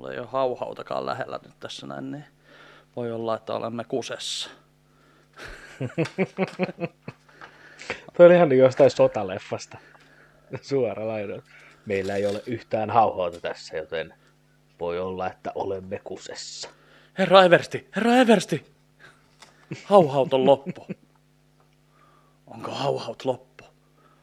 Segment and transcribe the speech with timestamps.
[0.00, 2.24] Mulla ei ole hauhautakaan lähellä nyt tässä näin, niin
[2.96, 4.50] voi olla, että olemme kusessa.
[8.16, 9.78] Tuo oli ihan niin jostain sotaleffasta.
[10.62, 11.44] Suora lainaus.
[11.86, 14.14] Meillä ei ole yhtään hauhauta tässä, joten
[14.80, 16.70] voi olla, että olemme kusessa.
[17.18, 18.72] Herra Eversti, herra Eversti!
[19.84, 20.86] Hauhaut on loppu.
[22.46, 23.64] Onko hauhaut loppu?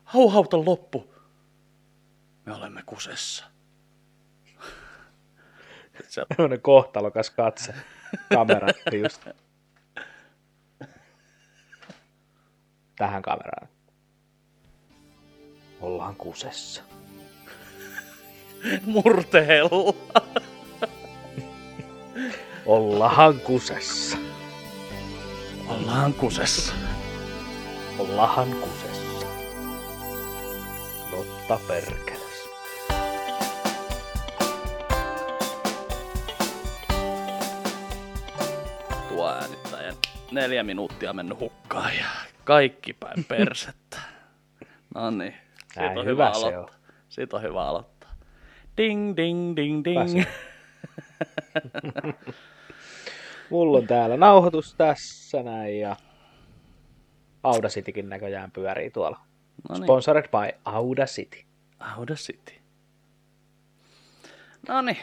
[0.04, 1.14] Hauhaut on loppu.
[2.46, 3.57] Me olemme kusessa.
[6.08, 7.74] Se on kohtalokas katse.
[8.34, 9.28] Kamera just.
[12.98, 13.68] Tähän kameraan.
[15.82, 16.84] Ollaan kusessa.
[18.86, 19.94] Murteella.
[22.66, 24.18] Ollaan kusessa.
[25.68, 26.74] Ollaan kusessa.
[28.00, 29.28] Ollaan kusessa.
[31.12, 31.60] Lotta
[39.36, 39.94] äänittäjä.
[40.32, 42.06] Neljä minuuttia mennyt hukkaan ja
[42.44, 43.98] kaikki päin persettä.
[44.96, 45.34] No niin.
[45.74, 46.76] Siitä on hyvä hyvä aloittaa.
[47.10, 48.16] Siitä on hyvä aloittaa.
[48.78, 50.24] Ding, ding, ding, ding.
[53.50, 55.96] Mulla on täällä nauhoitus tässä näin ja
[57.44, 59.20] Audacitykin näköjään pyörii tuolla.
[59.70, 59.84] No niin.
[59.84, 61.38] Sponsored by Audacity.
[61.80, 62.54] Audacity.
[64.68, 64.98] No niin,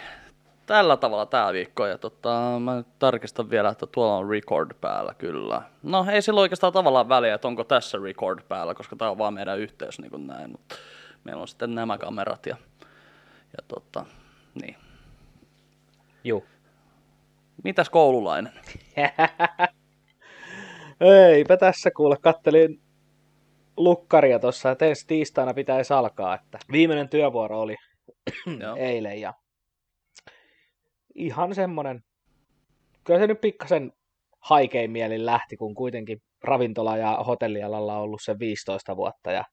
[0.66, 1.86] tällä tavalla tämä viikko.
[1.86, 5.62] Ja tota, mä nyt tarkistan vielä, että tuolla on record päällä kyllä.
[5.82, 9.34] No ei sillä oikeastaan tavallaan väliä, että onko tässä record päällä, koska tämä on vaan
[9.34, 10.50] meidän yhteys niin kuin näin.
[10.50, 10.74] Mutta
[11.24, 12.56] meillä on sitten nämä kamerat ja,
[13.56, 14.06] ja tota,
[14.62, 14.76] niin.
[16.24, 16.44] Juu.
[17.64, 18.52] Mitäs koululainen?
[21.30, 22.80] Eipä tässä kuule, kattelin
[23.76, 27.76] lukkaria tuossa, että ensi tiistaina pitäisi alkaa, että viimeinen työvuoro oli
[28.76, 29.34] eilen ja
[31.14, 32.00] ihan semmonen,
[33.04, 33.92] kyllä se nyt pikkasen
[34.40, 39.44] haikein mielin lähti, kun kuitenkin ravintola- ja hotellialalla on ollut se 15 vuotta ja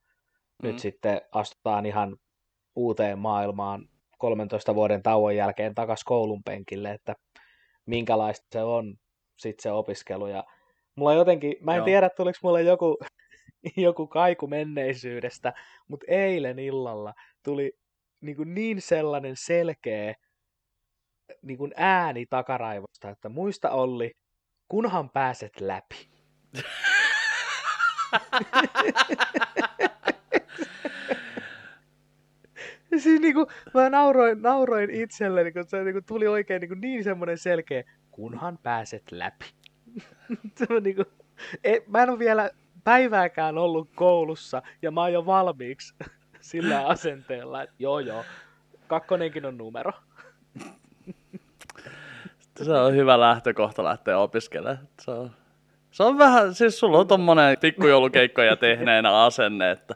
[0.63, 0.67] mm.
[0.67, 2.17] nyt sitten astutaan ihan
[2.75, 7.15] uuteen maailmaan 13 vuoden tauon jälkeen takas koulun penkille, että
[7.85, 8.95] minkälaista se on
[9.37, 10.43] sitten se opiskelu ja
[10.95, 11.85] mulla jotenkin, mä en Joo.
[11.85, 12.97] tiedä tuliko mulle joku,
[13.77, 15.53] joku kaiku menneisyydestä,
[15.87, 17.13] mutta eilen illalla
[17.43, 17.71] tuli
[18.21, 20.13] niin, kuin niin sellainen selkeä
[21.41, 24.11] niin kuin ääni takaraivosta, että muista Olli,
[24.67, 26.11] kunhan pääset läpi.
[32.97, 36.81] siis niin kuin, mä nauroin, nauroin itselleni, kun se niin kuin, tuli oikein niin, kuin,
[36.81, 39.45] niin semmoinen selkeä, kunhan pääset läpi.
[40.57, 41.05] se on niin kuin,
[41.63, 42.49] e, mä en ole vielä
[42.83, 45.93] päivääkään ollut koulussa ja mä oon jo valmiiksi
[46.41, 48.23] sillä asenteella, että joo joo,
[48.87, 49.91] kakkonenkin on numero.
[52.65, 54.87] Se on hyvä lähtökohta lähteä opiskelemaan.
[55.01, 55.31] Se on,
[55.91, 59.95] se on vähän, siis sulla on tommonen pikkujoulukeikkoja tehneenä asenne, että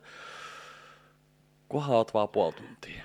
[1.69, 3.03] kunhan oot vaan puoli tuntia.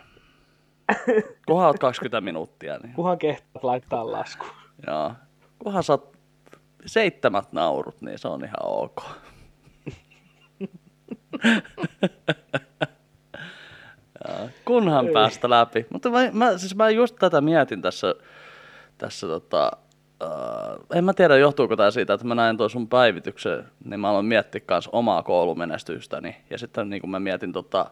[1.47, 4.47] Kunhan oot 20 minuuttia, niin Kunhan kehtaat laittaa lasku.
[4.87, 5.13] joo.
[5.59, 6.17] Kunhan saat
[6.87, 9.03] seitsemät naurut, niin se on ihan ok.
[14.65, 15.13] Kunhan Ei.
[15.13, 15.87] päästä läpi.
[15.93, 18.15] Mutta mä, mä, siis mä just tätä mietin tässä,
[19.01, 19.71] tässä tota,
[20.25, 24.11] uh, en mä tiedä johtuuko tämä siitä, että mä näin tuon sun päivityksen, niin mä
[24.11, 26.37] aloin miettiä myös omaa koulumenestystäni.
[26.51, 27.87] Ja sitten niin kun mä mietin tota,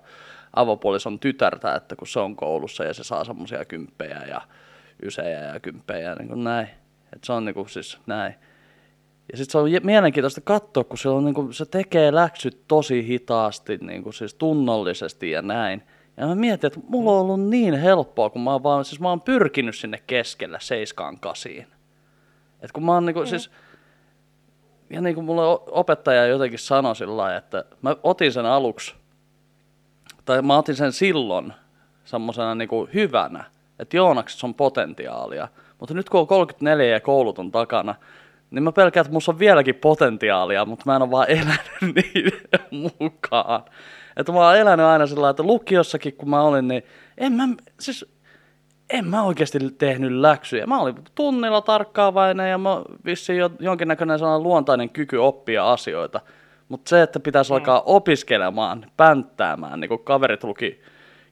[0.56, 4.40] avopuolison tytärtä, että kun se on koulussa ja se saa semmoisia kymppejä ja
[5.02, 6.68] ysejä ja kymppejä, niin kuin näin.
[7.12, 8.34] Et se on niin kuin siis näin.
[9.32, 13.06] Ja sitten se on mielenkiintoista katsoa, kun se, on, niin kuin, se tekee läksyt tosi
[13.06, 15.82] hitaasti, niin kuin, siis tunnollisesti ja näin.
[16.18, 19.08] Ja mä mietin, että mulla on ollut niin helppoa, kun mä oon, vaan, siis mä
[19.08, 21.66] oon pyrkinyt sinne keskellä seiskaan kasiin.
[22.60, 23.50] Et kun mä oon niinku, siis,
[24.90, 28.94] ja niin kuin mulle opettaja jotenkin sanoi sillä lailla, että mä otin sen aluksi,
[30.24, 31.52] tai mä otin sen silloin
[32.04, 33.44] semmoisena niinku hyvänä,
[33.78, 35.48] että Joonaksessa on potentiaalia.
[35.78, 37.94] Mutta nyt kun on 34 ja koulut on takana,
[38.50, 42.90] niin mä pelkään, että musta on vieläkin potentiaalia, mutta mä en ole vaan elänyt niiden
[42.98, 43.64] mukaan.
[44.18, 46.82] Että mä oon elänyt aina sillä että lukiossakin kun mä olin, niin
[47.18, 47.48] en mä,
[47.80, 48.18] siis
[48.90, 50.66] en mä oikeasti tehnyt läksyjä.
[50.66, 56.20] Mä olin tunnilla tarkkaavainen ja mä vissiin jo, jonkinnäköinen sellainen luontainen kyky oppia asioita.
[56.68, 60.80] Mutta se, että pitäisi alkaa opiskelemaan, pänttäämään, niin kuin kaverit luki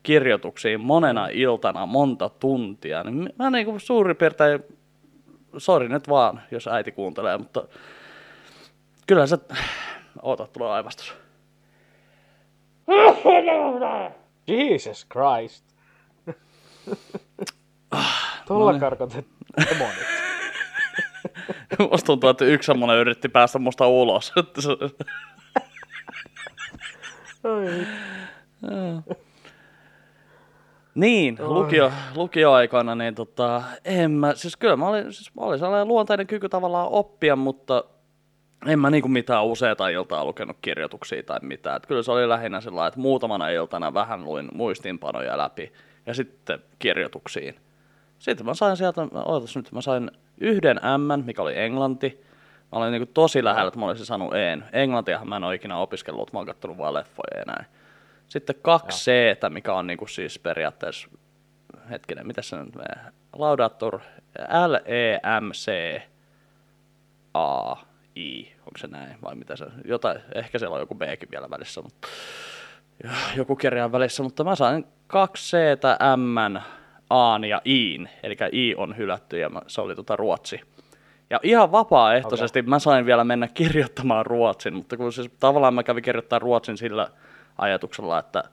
[0.02, 4.64] kirjoituksiin monena iltana monta tuntia, niin mä niin kuin suurin piirtein,
[5.56, 7.62] sori nyt vaan, jos äiti kuuntelee, mutta
[9.06, 9.38] kyllä se,
[10.22, 11.25] oota, tulee aivastus.
[14.46, 15.64] Jesus Christ.
[18.46, 18.80] Tuolla niin.
[18.80, 19.26] karkotet
[19.70, 20.06] demonit.
[21.90, 24.32] Musta tuntuu, että yksi semmonen yritti päästä musta ulos.
[27.44, 27.86] Oi.
[30.94, 35.88] Niin, lukio, lukioaikana, niin tota, en mä, siis kyllä mä olin, siis mä olin sellainen
[35.88, 37.84] luontainen kyky tavallaan oppia, mutta
[38.66, 41.76] en mä niinku mitään useita iltaa lukenut kirjoituksia tai mitään.
[41.76, 45.72] Et kyllä se oli lähinnä sillä että muutamana iltana vähän luin muistiinpanoja läpi
[46.06, 47.54] ja sitten kirjoituksiin.
[48.18, 52.24] Sitten mä sain sieltä, ootas nyt, mä sain yhden M, mikä oli englanti.
[52.72, 54.64] Mä olin niinku tosi lähellä, että mä olisin saanut En.
[54.72, 57.66] Englantiahan mä en ole ikinä opiskellut, mä oon kattonut vaan leffoja ja näin.
[58.28, 59.12] Sitten kaksi c
[59.48, 61.08] mikä on niinku siis periaatteessa,
[61.90, 63.12] hetkinen, mitä se nyt menee?
[63.32, 64.00] Laudatur
[64.66, 65.70] L-E-M-C
[67.34, 67.76] A
[68.16, 71.82] I, onko se näin vai mitä se, jotain, ehkä siellä on joku Bkin vielä välissä,
[71.82, 72.08] mutta
[73.36, 75.60] joku kirjan välissä, mutta mä sain kaksi c
[76.16, 76.56] M,
[77.10, 80.60] A ja Iin, eli I on hylätty ja se oli tota ruotsi.
[81.30, 82.70] Ja ihan vapaaehtoisesti okay.
[82.70, 87.08] mä sain vielä mennä kirjoittamaan ruotsin, mutta kun siis tavallaan mä kävin kirjoittamaan ruotsin sillä
[87.58, 88.44] ajatuksella, että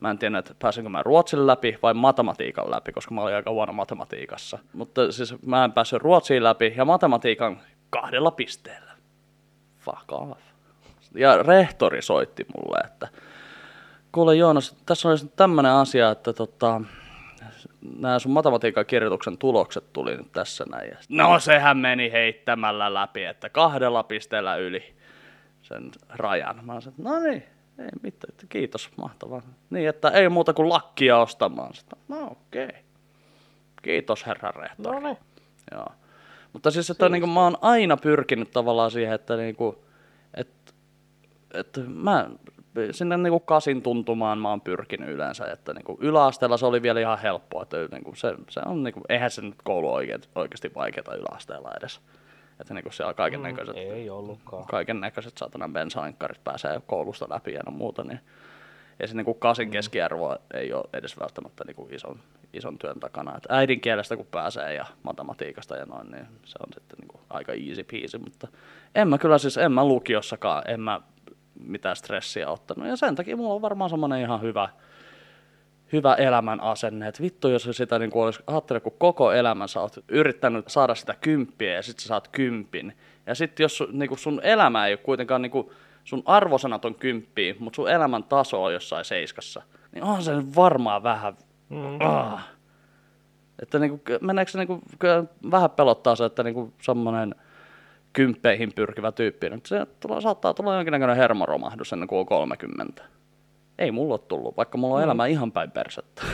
[0.00, 3.50] mä en tiedä, että pääsenkö mä ruotsin läpi vai matematiikan läpi, koska mä olin aika
[3.50, 4.58] huono matematiikassa.
[4.72, 7.60] Mutta siis mä en päässyt ruotsiin läpi ja matematiikan
[7.90, 8.93] kahdella pisteellä.
[9.84, 10.40] Fuck off.
[11.14, 13.08] Ja rehtori soitti mulle, että
[14.12, 16.80] kuule Joonas, tässä olisi nyt tämmöinen asia, että tota,
[17.98, 20.90] nämä sun matematiikan kirjoituksen tulokset tuli nyt tässä näin.
[20.90, 24.94] Ja No sehän meni heittämällä läpi, että kahdella pisteellä yli
[25.62, 26.64] sen rajan.
[26.64, 27.42] Mä sanoin, no niin,
[27.78, 29.42] ei mitään, että kiitos, mahtavaa.
[29.70, 31.74] Niin, että ei muuta kuin lakkia ostamaan.
[31.74, 32.64] Sitten, no okei.
[32.64, 32.80] Okay.
[33.82, 35.00] Kiitos herra rehtori.
[35.00, 35.18] No niin.
[35.72, 35.86] Joo.
[36.54, 39.84] Mutta siis, että niin mä oon aina pyrkinyt tavallaan siihen, että niinku,
[40.34, 40.72] että,
[41.54, 42.30] että mä
[42.90, 47.18] sinne niinku kasin tuntumaan mä oon pyrkinyt yleensä, että niinku yläasteella se oli vielä ihan
[47.18, 51.70] helppoa, että niinku se, se on niinku, eihän se nyt koulu oikein, oikeasti vaikeaa yläasteella
[51.80, 52.00] edes.
[52.60, 54.64] Että niinku siellä kaiken näköiset, Mm, Ei ollutkaan.
[54.66, 58.20] kaiken näköiset saatanan bensainkarit pääsee koulusta läpi ja no muuta, niin
[59.00, 62.20] ei se niinku kasin keskiarvo ei ole edes välttämättä niinku ison,
[62.52, 63.36] ison työn takana.
[63.36, 67.84] Et äidinkielestä kun pääsee ja matematiikasta ja noin, niin se on sitten niinku aika easy
[67.84, 68.48] peasy, mutta
[68.94, 71.00] en mä kyllä siis, en mä lukiossakaan, en mä
[71.60, 72.88] mitään stressiä ottanut.
[72.88, 74.68] Ja sen takia mulla on varmaan semmoinen ihan hyvä,
[75.92, 80.04] hyvä elämän asenne, että vittu jos sitä niin olisi, ajattele, kun koko elämän sä oot
[80.08, 82.96] yrittänyt saada sitä kymppiä ja sitten sä saat kympin.
[83.26, 85.70] Ja sitten jos sun- niin kuin sun elämä ei ole kuitenkaan, niin kuin,
[86.04, 89.62] sun arvosanat on kymppiä, mutta sun elämän taso on jossain seiskassa,
[89.92, 91.36] niin on se varmaan vähän,
[91.68, 92.00] Mm.
[92.00, 92.48] ah.
[93.62, 97.34] että niin kuin, meneekö se niin kyllä vähän pelottaa se, että niin kuin semmoinen
[98.12, 103.02] kymppeihin pyrkivä tyyppi, niin se tulla, saattaa tulla jonkinnäköinen hermoromahdus ennen kuin on 30.
[103.78, 105.04] Ei mulla ole tullut, vaikka mulla on Mm.
[105.04, 106.22] elämä ihan päin persettä.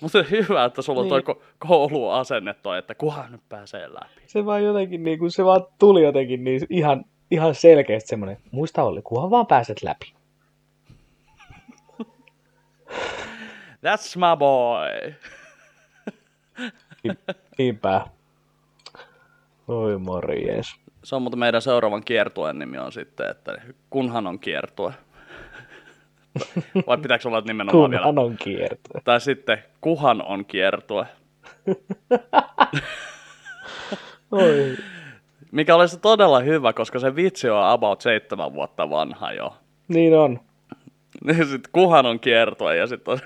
[0.00, 1.36] Mutta hyvä, että sulla on toi Niin.
[1.36, 4.22] ko- kouluasenne toi, että kuhan nyt pääsee läpi.
[4.26, 8.82] Se vaan jotenkin, niin kuin, se vaan tuli jotenkin niin ihan, ihan selkeästi semmoinen, muista
[8.82, 10.12] Olli, kunhan vaan pääset läpi.
[13.86, 15.14] That's my boy.
[17.02, 17.18] Niin-
[17.58, 18.06] Niinpä.
[19.68, 20.66] Oi morjes.
[21.04, 24.92] Se on mutta meidän seuraavan kiertueen nimi on sitten, että kunhan on kiertue.
[26.86, 28.04] Vai pitääkö olla nimenomaan vielä?
[28.04, 29.00] Kunhan on kierto.
[29.04, 31.06] Tai sitten kuhan on kiertue.
[34.30, 34.76] Oi.
[35.52, 39.56] Mikä olisi todella hyvä, koska se vitsi on about seitsemän vuotta vanha jo.
[39.88, 40.40] Niin on.
[41.24, 43.18] Niin sitten kuhan on kiertue ja sitten on...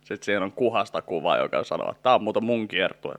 [0.00, 3.14] Sitten siinä on kuhasta kuva, joka sanoo, että tämä on muuten mun kiertue.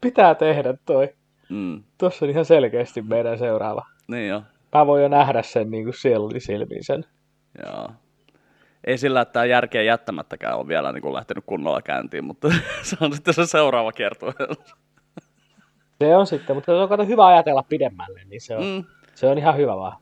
[0.00, 1.08] Pitää tehdä toi.
[1.50, 1.82] Mm.
[1.98, 3.86] Tuossa on ihan selkeästi meidän seuraava.
[4.08, 4.42] Niin jo.
[4.74, 7.04] Mä voin jo nähdä sen niin kuin sieluni silmiin sen.
[7.66, 7.88] Joo.
[8.86, 12.48] Ei sillä, että tämä järkeä jättämättäkään on vielä niin kuin lähtenyt kunnolla käyntiin, mutta
[12.82, 14.32] se on sitten se seuraava kiertue.
[16.02, 19.26] Se on sitten, mutta se on kato hyvä ajatella pidemmälle, niin se on, Mm, se
[19.26, 19.96] on ihan hyvä vaan.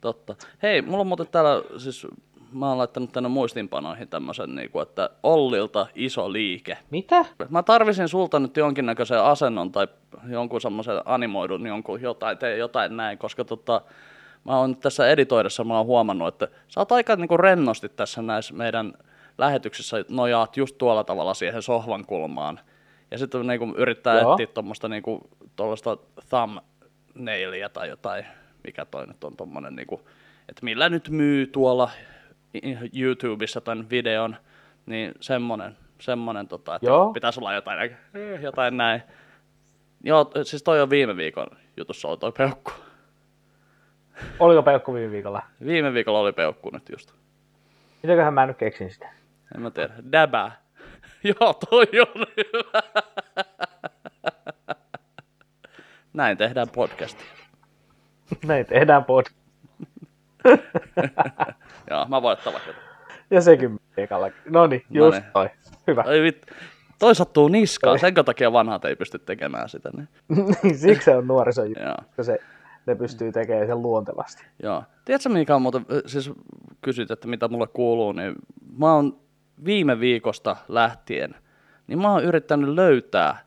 [0.00, 0.34] totta.
[0.62, 2.06] Hei, mulla on muuten täällä, siis
[2.52, 6.78] mä oon laittanut tänne muistinpanoihin tämmöisen, niin kuin, että Ollilta iso liike.
[6.90, 7.24] Mitä?
[7.48, 9.88] Mä tarvisin sulta nyt jonkinnäköisen asennon tai
[10.28, 13.80] jonkun semmoisen animoidun jonkun jotain, tee jotain näin, koska tota,
[14.44, 18.54] mä oon tässä editoidessa, mä oon huomannut, että sä oot aika niinku rennosti tässä näissä
[18.54, 18.92] meidän
[19.38, 22.60] lähetyksissä nojaat just tuolla tavalla siihen sohvan kulmaan.
[23.10, 24.32] Ja sitten niinku yrittää Joo.
[24.32, 25.96] etsiä tuommoista niinku, tuollaista
[26.28, 28.26] thumbnailia tai jotain,
[28.64, 30.00] mikä toi nyt on tommonen niinku,
[30.48, 31.90] että millä nyt myy tuolla
[32.98, 34.36] YouTubessa tämän videon,
[34.86, 37.12] niin semmonen, semmonen tota, että Joo.
[37.12, 39.02] pitäisi olla jotain, eh, jotain näin.
[40.04, 42.72] Joo, siis toi on viime viikon jutussa ollut toi peukku.
[44.38, 45.42] Oliko peukku viime viikolla?
[45.66, 47.12] Viime viikolla oli peukku nyt just.
[48.02, 49.08] Mitäköhän mä nyt keksin sitä?
[49.54, 49.94] En mä tiedä.
[50.12, 50.62] Däbää.
[51.40, 52.82] Joo, toi on hyvä.
[56.12, 57.26] Näin tehdään podcastia.
[58.44, 59.24] Näin tehdään pod.
[61.90, 62.78] Joo, mä voittava kyllä.
[63.30, 64.30] Ja sekin viikolla.
[64.50, 65.32] No niin, just Noniin.
[65.32, 65.50] toi.
[65.86, 66.04] Hyvä.
[66.06, 66.46] Ai vit,
[66.98, 69.90] toi sattuu niskaan, sen takia vanhat ei pysty tekemään sitä.
[69.96, 70.08] Niin.
[70.62, 71.62] Niin, Siksi se on nuoriso,
[72.06, 72.38] koska se,
[72.86, 74.44] ne pystyy tekemään sen luontevasti.
[74.62, 74.84] Joo.
[75.04, 76.30] Tiedätkö mikä on muuten, siis
[76.82, 78.34] kysyt, että mitä mulle kuuluu, niin
[78.78, 79.20] mä oon
[79.64, 81.34] viime viikosta lähtien,
[81.86, 83.38] niin mä oon yrittänyt löytää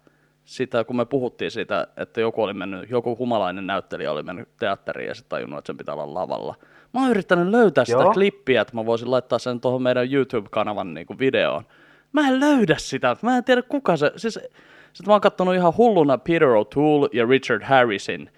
[0.46, 5.08] sitä, kun me puhuttiin siitä, että joku oli mennyt, joku humalainen näyttelijä oli mennyt teatteriin
[5.08, 6.56] ja sitten tajunnut, että sen pitää olla lavalla.
[6.96, 8.14] Mä oon yrittänyt löytää sitä Joo.
[8.14, 11.64] klippiä, että mä voisin laittaa sen tuohon meidän YouTube-kanavan niin kuin videoon.
[12.12, 15.78] Mä en löydä sitä, mä en tiedä kuka se, siis sitten mä oon kattonut ihan
[15.78, 18.30] hulluna Peter O'Toole ja Richard Harrisin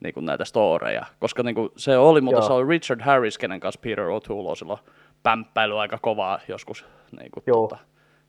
[0.00, 2.46] niin kuin näitä storeja, koska niin kuin se oli, mutta Joo.
[2.46, 4.80] se oli Richard Harris, kenen kanssa Peter O'Toole on silloin
[5.22, 6.86] pämppäily aika kovaa joskus
[7.18, 7.56] niin kuin Joo.
[7.56, 7.78] tuota,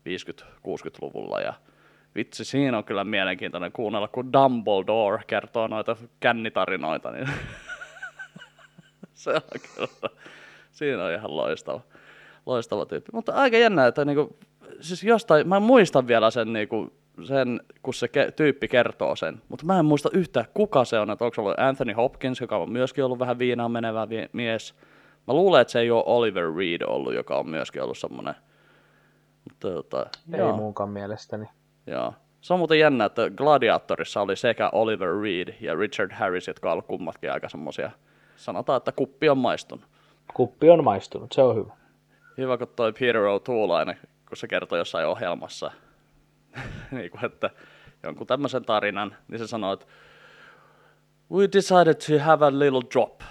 [0.09, 1.53] 50-60-luvulla ja
[2.15, 7.29] vitsi, siinä on kyllä mielenkiintoinen kuunnella, kun Dumbledore kertoo noita kännitarinoita, niin
[9.25, 10.09] se on kyllä,
[10.71, 11.81] siinä on ihan loistava,
[12.45, 13.09] loistava tyyppi.
[13.13, 14.37] Mutta aika jännä, että niinku,
[14.79, 19.65] siis jostain, mä muistan vielä sen, niinku, sen kun se ke- tyyppi kertoo sen, mutta
[19.65, 22.71] mä en muista yhtään kuka se on, että onko se ollut Anthony Hopkins, joka on
[22.71, 24.75] myöskin ollut vähän viinaan menevä vie- mies.
[25.27, 28.35] Mä luulen, että se ei ole Oliver Reed ollut, joka on myöskin ollut semmoinen.
[29.49, 30.55] Mutta tota, Ei joo.
[30.55, 31.45] muunkaan mielestäni.
[31.87, 32.13] Joo.
[32.41, 36.85] Se on muuten jännä, että Gladiatorissa oli sekä Oliver Reed ja Richard Harris, jotka ovat
[36.85, 37.91] kummatkin aika semmosia,
[38.35, 39.85] sanotaan, että kuppi on maistunut.
[40.33, 41.73] Kuppi on maistunut, se on hyvä.
[42.37, 43.93] Hyvä, kun toi Peter O'Toole aina,
[44.27, 45.71] kun se kertoi jossain ohjelmassa,
[46.91, 47.49] niin kuin, että
[48.03, 49.85] jonkun tämmöisen tarinan, niin se sanoi, että
[51.31, 53.21] we decided to have a little drop.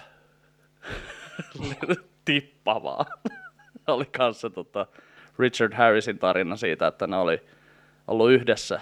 [2.25, 3.05] Tippa vaan.
[3.87, 4.87] oli kanssa tota
[5.39, 7.41] Richard Harrisin tarina siitä, että ne oli
[8.07, 8.81] ollut yhdessä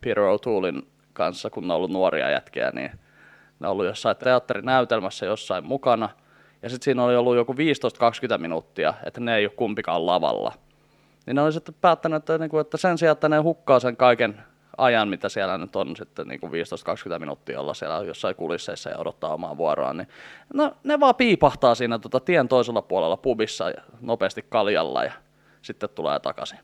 [0.00, 2.90] Peter O'Toolein kanssa, kun ne on ollut nuoria jätkiä, niin
[3.60, 6.08] ne on ollut jossain teatterinäytelmässä jossain mukana.
[6.62, 7.56] Ja sitten siinä oli ollut joku 15-20
[8.38, 10.52] minuuttia, että ne ei ole kumpikaan lavalla.
[11.26, 14.42] Niin ne oli sitten päättänyt, että, niinku, että sen sijaan, että ne hukkaa sen kaiken
[14.78, 16.40] ajan, mitä siellä nyt on sitten niin
[17.14, 20.08] 15-20 minuuttia olla siellä jossain kulisseissa ja odottaa omaa vuoroaan, niin
[20.54, 25.12] no, ne vaan piipahtaa siinä tota, tien toisella puolella pubissa ja nopeasti kaljalla ja
[25.62, 26.58] sitten tulee takaisin.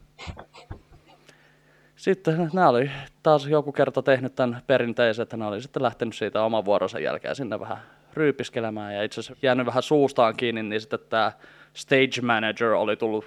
[2.03, 2.91] Sitten nämä oli
[3.23, 7.37] taas joku kerta tehnyt tämän perinteisen, että ne oli sitten lähtenyt siitä oman vuoronsa jälkeen
[7.37, 7.79] sinne vähän
[8.15, 11.33] ryypiskelemään ja itse asiassa jäänyt vähän suustaan kiinni, niin sitten tämä
[11.75, 13.25] stage manager oli tullut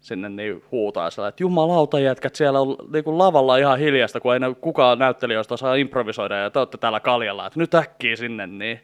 [0.00, 4.34] sinne niin huutaa sillä, että jumalauta jätkät, siellä on niin kuin lavalla ihan hiljasta, kun
[4.34, 8.46] ei ne, kukaan näyttelijöistä osaa improvisoida ja te olette täällä kaljalla, että nyt äkkiä sinne,
[8.46, 8.80] niin.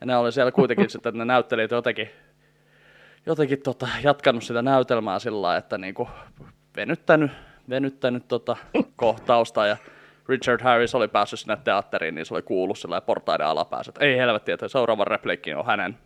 [0.00, 2.10] Ja ne oli siellä kuitenkin sitten, että ne näyttelijät jotenkin,
[3.26, 6.08] jotenkin tota, jatkanut sitä näytelmää sillä lailla, että niinku
[6.76, 7.30] venyttänyt,
[7.68, 8.56] venyttänyt tota
[8.96, 9.76] kohtausta ja
[10.28, 14.16] Richard Harris oli päässyt sinne teatteriin, niin se oli kuullut sillä portaiden alapäässä, että ei
[14.16, 15.98] helvetti, että seuraava repliikki on hänen.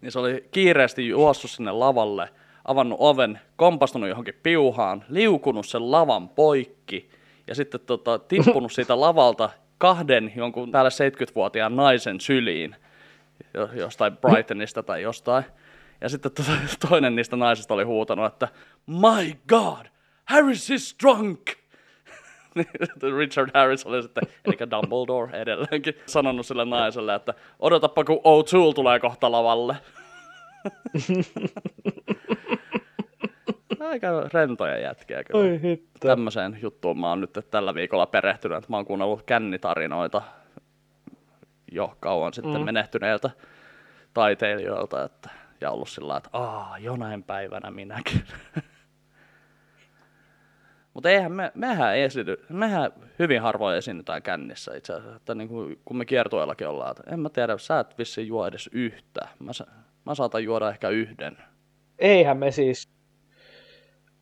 [0.00, 2.28] Niin se oli kiireesti juossut sinne lavalle,
[2.64, 7.10] avannut oven, kompastunut johonkin piuhaan, liukunut sen lavan poikki
[7.46, 12.76] ja sitten tota, tippunut siitä lavalta kahden jonkun päälle 70-vuotiaan naisen syliin
[13.54, 15.44] jo- jostain Brightonista tai jostain.
[16.00, 16.42] Ja sitten to-
[16.88, 18.48] toinen niistä naisista oli huutanut, että
[18.86, 19.86] My God,
[20.24, 21.40] Harris is drunk!
[23.18, 29.00] Richard Harris oli sitten, eli Dumbledore edelleenkin, sanonut sille naiselle, että odotappa kun O'Toole tulee
[29.00, 29.76] kohta lavalle.
[33.80, 35.40] Aika rentoja jätkiä kyllä.
[35.40, 36.08] Oi hitto.
[36.08, 40.22] Tämmöiseen juttuun mä oon nyt tällä viikolla perehtynyt, että mä oon kuunnellut kännitarinoita
[41.72, 42.64] jo kauan sitten mm.
[42.64, 43.30] menehtyneiltä
[44.14, 48.22] taiteilijoilta, että, ja ollut sillä että aa, jonain päivänä minäkin.
[50.94, 55.80] Mutta eihän me, mehän, esity, mehän hyvin harvoin esiinnytään kännissä itse asiassa, että niin kuin,
[55.84, 59.28] kun me kiertueellakin ollaan, että en mä tiedä, sä et vissiin juo edes yhtä.
[59.38, 59.50] Mä,
[60.04, 61.36] mä saatan juoda ehkä yhden.
[61.98, 62.88] Eihän me siis...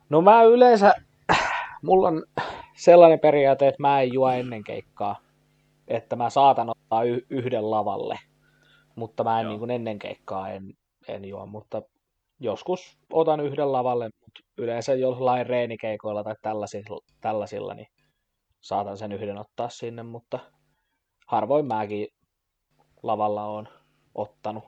[0.09, 0.93] No mä yleensä...
[1.83, 2.23] Mulla on
[2.75, 5.19] sellainen periaate, että mä en juo ennen keikkaa.
[5.87, 8.19] Että mä saatan ottaa y- yhden lavalle.
[8.95, 9.49] Mutta mä en Joo.
[9.49, 10.73] niin kuin ennen keikkaa en,
[11.07, 11.45] en juo.
[11.45, 11.81] Mutta
[12.39, 14.09] joskus otan yhden lavalle.
[14.39, 17.87] Mutta yleensä jollain reenikeikoilla tai tällaisilla, tällaisilla, niin
[18.61, 20.03] saatan sen yhden ottaa sinne.
[20.03, 20.39] Mutta
[21.27, 22.07] harvoin mäkin
[23.03, 23.67] lavalla on
[24.15, 24.63] ottanut.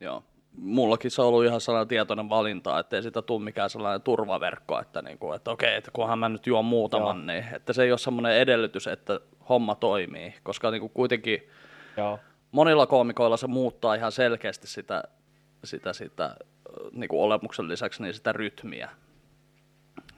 [0.00, 0.22] Joo.
[0.56, 5.02] Mullakin se on ollut ihan sellainen tietoinen valinta, ettei sitä tule mikään sellainen turvaverkko, että,
[5.02, 8.36] niinku, että okei, että kunhan mä nyt juon muutaman, niin että se ei ole semmoinen
[8.36, 11.48] edellytys, että homma toimii, koska niinku kuitenkin
[11.96, 12.18] Joo.
[12.52, 15.02] monilla koomikoilla se muuttaa ihan selkeästi sitä,
[15.64, 16.36] sitä, sitä
[16.92, 18.90] niin kuin olemuksen lisäksi niin sitä rytmiä.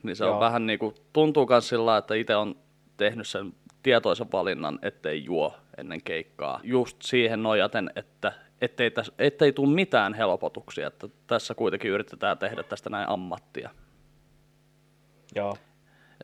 [0.02, 0.34] Niin se Joo.
[0.34, 2.56] on vähän niin kuin, tuntuu myös sillä että itse on
[2.96, 6.60] tehnyt sen tietoisen valinnan, ettei juo ennen keikkaa.
[6.62, 12.62] Just siihen nojaten, että ettei, täs, ettei tule mitään helpotuksia, että tässä kuitenkin yritetään tehdä
[12.62, 13.70] tästä näin ammattia.
[15.34, 15.56] Joo.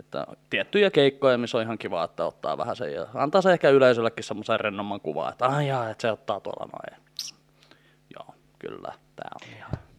[0.00, 3.70] Että tiettyjä keikkoja, missä on ihan kiva, että ottaa vähän sen ja antaa se ehkä
[3.70, 7.02] yleisöllekin semmoisen rennomman kuvaa, että ai jaa, että se ottaa tuolla noin.
[8.14, 9.91] Joo, kyllä, tämä on ihan...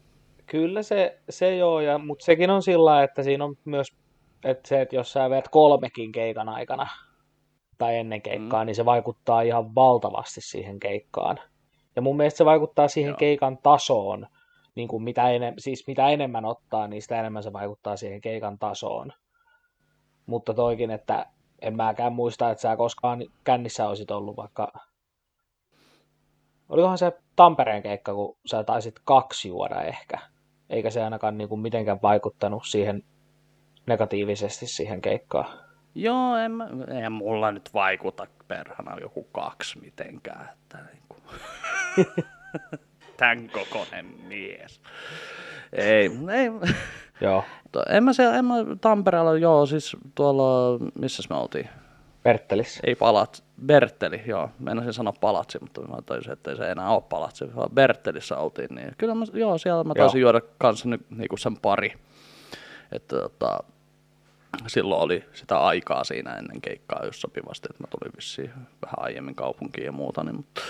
[0.53, 3.87] Kyllä se, se joo, ja, mutta sekin on sillä että siinä on myös
[4.43, 6.87] että se, että jos sä veet kolmekin keikan aikana
[7.77, 8.65] tai ennen keikkaa, mm.
[8.65, 11.39] niin se vaikuttaa ihan valtavasti siihen keikkaan.
[11.95, 13.17] Ja mun mielestä se vaikuttaa siihen Joo.
[13.17, 14.27] keikan tasoon,
[14.75, 18.59] niin kuin mitä, enem- siis mitä enemmän ottaa, niin sitä enemmän se vaikuttaa siihen keikan
[18.59, 19.13] tasoon.
[20.25, 21.25] Mutta toikin, että
[21.61, 24.71] en mäkään muista, että sä koskaan kännissä olisit ollut vaikka...
[26.69, 30.32] Olikohan se Tampereen keikka, kun sä taisit kaksi juoda ehkä.
[30.73, 33.03] Eikä se ainakaan niin kuin mitenkään vaikuttanut siihen
[33.85, 35.59] negatiivisesti siihen keikkaan.
[35.95, 36.51] Joo, en,
[37.03, 40.49] en mulla nyt vaikuta perhana joku kaksi mitenkään.
[40.53, 41.21] Että niin kuin.
[43.17, 44.81] Tän kokoinen mies.
[45.73, 46.51] Ei, ei.
[47.21, 47.43] Joo.
[47.89, 51.69] En mä siellä, en mä Tampereella, joo, siis tuolla, missä me oltiin?
[52.23, 52.79] Bertelissä.
[52.83, 54.49] Ei palat, Berteli, joo.
[54.59, 58.75] Meinasin sanoa palatsi, mutta mä taisin, että ei se enää ole palatsi, vaan Bertelissä oltiin.
[58.75, 60.29] Niin kyllä mä, joo, siellä mä taisin joo.
[60.29, 61.93] juoda kanssa nyt niinku sen pari.
[62.91, 63.59] Että tota,
[64.67, 69.35] silloin oli sitä aikaa siinä ennen keikkaa just sopivasti, että mä tulin vissiin vähän aiemmin
[69.35, 70.23] kaupunkiin ja muuta.
[70.23, 70.61] Niin, mutta,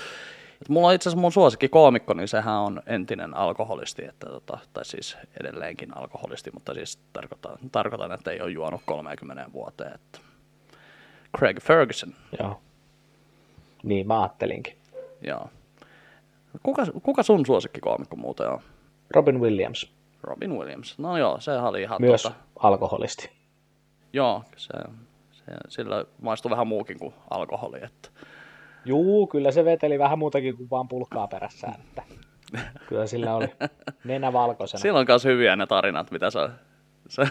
[0.54, 4.58] että mulla on itse asiassa mun suosikki koomikko, niin sehän on entinen alkoholisti, että, tota,
[4.74, 9.94] tai siis edelleenkin alkoholisti, mutta siis tarkoitan, tarkoitan että ei ole juonut 30 vuoteen.
[9.96, 10.20] Että
[11.38, 12.14] Craig Ferguson.
[12.40, 12.62] Joo.
[13.84, 14.78] Niin, mä ajattelinkin.
[15.22, 15.50] Joo.
[16.64, 17.44] Kuka, kuka sun
[17.82, 18.60] koomikko muuten on?
[19.16, 19.94] Robin Williams.
[20.24, 21.00] Robin Williams.
[21.00, 22.36] No joo, se oli ihan Myös tota...
[22.60, 23.30] alkoholisti.
[24.14, 24.74] Joo, se,
[25.32, 27.78] se, sillä maistuu vähän muukin kuin alkoholi.
[27.84, 28.10] Että.
[28.86, 31.82] Juu, kyllä se veteli vähän muutakin kuin vaan pulkkaa perässään.
[31.82, 32.04] Että
[32.90, 33.48] kyllä sillä oli
[34.04, 34.82] nenä valkoisena.
[34.82, 36.50] Sillä on myös hyviä ne tarinat, mitä se,
[37.10, 37.22] se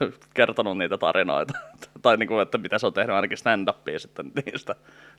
[0.00, 1.58] on kertonut niitä tarinoita.
[2.02, 4.74] tai niin kuin, että mitä se on tehnyt ainakin stand-upia sitten niistä,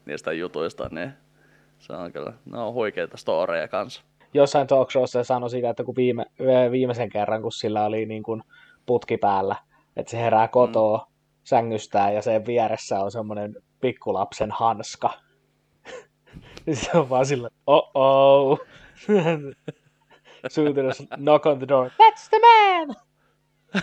[0.06, 0.90] niistä jutuista.
[0.92, 1.14] Niin
[1.80, 4.02] se on kyllä, ne on huikeita storeja kanssa.
[4.34, 6.26] Jossain talk showssa sanoi siitä, että kun viime,
[6.72, 8.44] viimeisen kerran, kun sillä oli niin kuin
[8.86, 9.56] putki päällä,
[9.98, 11.14] että se herää kotoa mm.
[11.44, 15.14] sängystään ja sen vieressä on semmoinen pikkulapsen hanska.
[16.66, 18.60] niin se on vaan sillä, oh oh.
[20.48, 21.90] Suutunut knock on the door.
[21.90, 22.96] That's the man!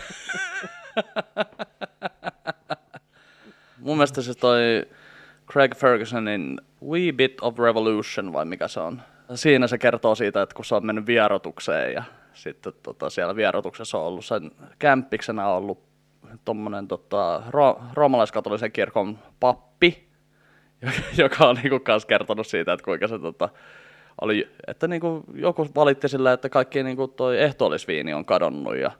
[3.78, 4.86] Mun mielestä se toi
[5.52, 9.02] Craig Fergusonin Wee Bit of Revolution, vai mikä se on?
[9.34, 12.02] Siinä se kertoo siitä, että kun se on mennyt vierotukseen ja
[12.32, 15.82] sitten tota, siellä vierotuksessa on ollut sen kämppiksenä ollut
[16.44, 20.08] tuommoinen tota, ro, roomalaiskatolisen kirkon pappi,
[21.22, 23.48] joka on niinku kanssa kertonut siitä, että kuinka se tota,
[24.20, 28.90] oli, että niinku joku valitti sillä, että kaikki niinku toi ehtoollisviini on kadonnut ja,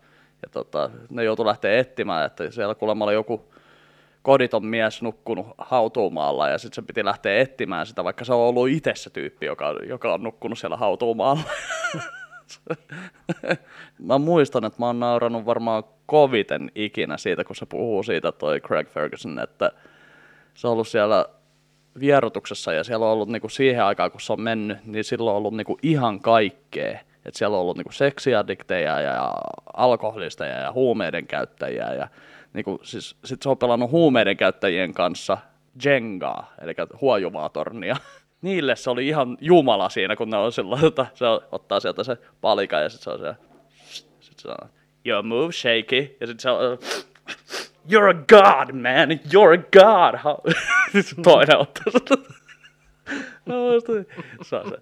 [0.42, 3.52] ja tota, ne joutui lähteä etsimään, että siellä kuulemma oli joku
[4.22, 8.68] koditon mies nukkunut hautuumaalla ja sitten se piti lähteä etsimään sitä, vaikka se on ollut
[8.68, 11.42] itse se tyyppi, joka, joka on nukkunut siellä hautuumaalla.
[14.08, 18.60] mä muistan, että mä oon naurannut varmaan koviten ikinä siitä, kun se puhuu siitä toi
[18.60, 19.72] Craig Ferguson, että
[20.54, 21.26] se on ollut siellä
[22.00, 25.38] vierotuksessa ja siellä on ollut niinku siihen aikaan, kun se on mennyt, niin silloin on
[25.38, 26.98] ollut niinku ihan kaikkea.
[27.24, 29.34] Et siellä on ollut niinku seksiaddikteja ja
[29.72, 32.08] alkoholisteja ja huumeiden käyttäjiä ja
[32.52, 35.38] niinku, siis, sit se on pelannut huumeiden käyttäjien kanssa
[35.84, 37.96] Jengaa, eli huojuvaa tornia.
[38.42, 42.16] Niille se oli ihan jumala siinä, kun ne on sillä että se ottaa sieltä se
[42.40, 43.36] palika ja sitten se on siellä,
[44.20, 44.68] sit se on,
[45.04, 46.78] your move shaky, ja sitten se on,
[47.88, 50.42] you're a god man, you're a god.
[51.24, 51.84] toinen ottaa
[53.46, 53.80] no,
[54.42, 54.76] se, on se,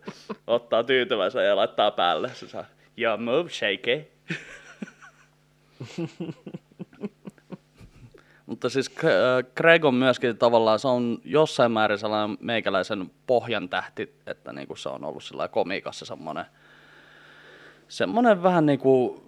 [0.47, 2.65] ottaa tyytyväisen ja laittaa päälle, se saa,
[2.97, 4.05] your move shaky.
[8.51, 14.15] Mutta siis äh, Greg on myöskin tavallaan, se on jossain määrin sellainen meikäläisen pohjan tähti,
[14.27, 16.45] että niinku se on ollut sillä komiikassa semmoinen,
[17.89, 19.23] semmoinen vähän niin kuin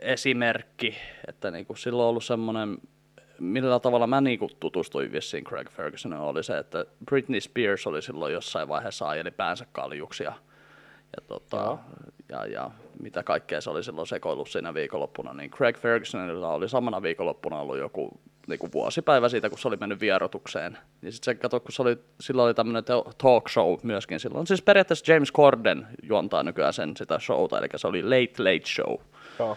[0.00, 0.94] esimerkki,
[1.28, 2.78] että niinku silloin on ollut semmoinen,
[3.40, 8.32] millä tavalla mä niinku tutustuin vissiin Craig Fergusonin oli se, että Britney Spears oli silloin
[8.32, 10.32] jossain vaiheessa ajeli päänsä kaljuksi ja,
[11.16, 11.78] Ja, tota,
[12.28, 17.02] ja, ja, mitä kaikkea se oli silloin sekoillut siinä viikonloppuna, niin Craig Fergusonilla oli samana
[17.02, 20.78] viikonloppuna ollut joku niin kuin vuosipäivä siitä, kun se oli mennyt vierotukseen.
[21.02, 22.84] Niin sitten se kato, kun se oli, silloin oli tämmöinen
[23.18, 24.46] talk show myöskin silloin.
[24.46, 28.96] Siis periaatteessa James Corden juontaa nykyään sen sitä showta, eli se oli Late Late Show.
[29.38, 29.56] Joo.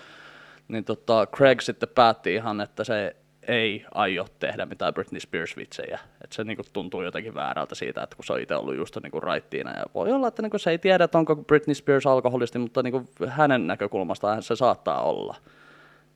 [0.67, 3.15] Niin tota, Craig sitten päätti ihan, että se
[3.47, 5.99] ei aio tehdä mitään Britney Spears-vitsejä.
[6.23, 9.19] Että se niinku tuntuu jotenkin väärältä siitä, että kun se on itse ollut just niinku
[9.19, 9.71] raittiina.
[9.71, 13.03] Ja voi olla, että niinku se ei tiedä, että onko Britney Spears alkoholisti, mutta niinku
[13.27, 15.35] hänen näkökulmastaan se saattaa olla.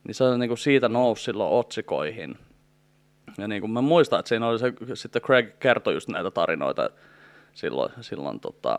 [0.06, 2.38] Niin se on niinku siitä nousi silloin otsikoihin.
[3.38, 6.90] Ja niinku mä muistan, että siinä oli se, sitten Craig kertoi just näitä tarinoita
[7.52, 8.78] silloin, silloin tota,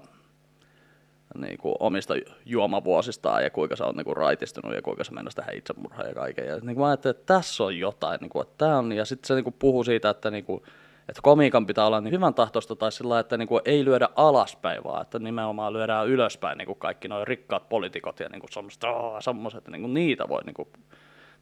[1.35, 2.13] niin kuin omista
[2.45, 6.13] juomavuosistaan ja kuinka se on niin kuin raitistunut ja kuinka se mennä tähän itsemurhaan ja
[6.13, 6.47] kaiken.
[6.47, 9.05] Ja niin kuin mä ajattelin, että tässä on jotain, niin kuin, että tämä on, ja
[9.05, 10.63] sitten se niin kuin puhuu siitä, että, niin kuin,
[11.09, 14.83] että komiikan pitää olla niin hyvän tahtoista tai sillä että niin kuin ei lyödä alaspäin,
[14.83, 18.83] vaan että nimenomaan lyödään ylöspäin niin kuin kaikki nuo rikkaat poliitikot ja niin kuin semmoiset,
[18.83, 20.67] oh, semmoiset, niin kuin niitä, voi, niin kuin,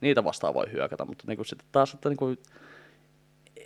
[0.02, 2.38] niitä vastaan voi hyökätä, mutta niin kuin sitten taas, että, niin kuin,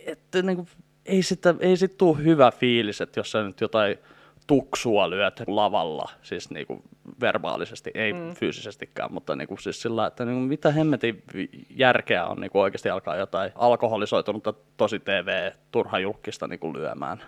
[0.06, 0.68] että niin kuin,
[1.06, 3.98] ei sitten ei sit tule hyvä fiilis, että jos se nyt jotain
[4.46, 6.82] tuksua lyöt lavalla, siis niin kuin
[7.20, 8.34] verbaalisesti, ei mm.
[8.34, 11.22] fyysisestikään, mutta niin kuin siis sillä, että niin kuin mitä hemmetin
[11.70, 17.22] järkeä on niin kuin oikeasti alkaa jotain alkoholisoitunutta tosi TV turha julkista niin kuin lyömään.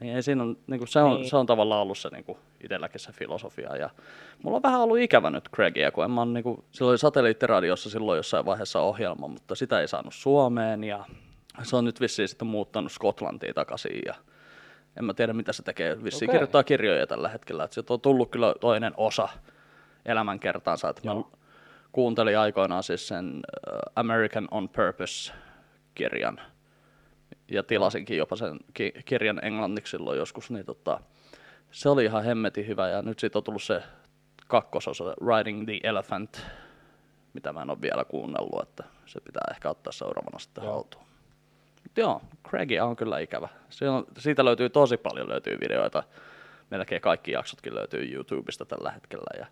[0.00, 1.30] Niin ei siinä on, niin kuin se, on, niin.
[1.30, 3.76] se on tavallaan ollut se niin kuin itselläkin se filosofia.
[3.76, 3.90] Ja
[4.42, 7.90] mulla on vähän ollut ikävä nyt Craigia, kun en mä niin kuin, silloin oli satelliittiradiossa
[7.90, 11.04] silloin jossain vaiheessa ohjelma, mutta sitä ei saanut Suomeen ja
[11.62, 14.14] se on nyt vissiin sitten muuttanut Skotlantiin takaisin ja
[14.98, 16.04] en mä tiedä mitä se tekee.
[16.04, 16.34] Vissiin okay.
[16.34, 17.64] kirjoittaa kirjoja tällä hetkellä.
[17.64, 19.28] Että se on tullut kyllä toinen osa
[20.04, 20.88] elämänkertaansa.
[20.88, 21.22] Että mä
[21.92, 23.40] kuuntelin aikoinaan siis sen
[23.96, 26.40] American on Purpose-kirjan.
[27.50, 30.50] Ja tilasinkin jopa sen ki- kirjan englanniksi silloin joskus.
[30.50, 31.00] Niin tota,
[31.70, 32.88] se oli ihan hemmetin hyvä.
[32.88, 33.82] Ja nyt siitä on tullut se
[34.46, 36.42] kakkososa, Riding the Elephant,
[37.34, 38.62] mitä mä en ole vielä kuunnellut.
[38.62, 41.07] Että se pitää ehkä ottaa seuraavana sitten haltuun
[41.98, 43.48] joo, Craigia on kyllä ikävä.
[43.90, 46.02] on, siitä löytyy tosi paljon löytyy videoita.
[46.70, 49.40] Melkein kaikki jaksotkin löytyy YouTubesta tällä hetkellä.
[49.40, 49.46] Ja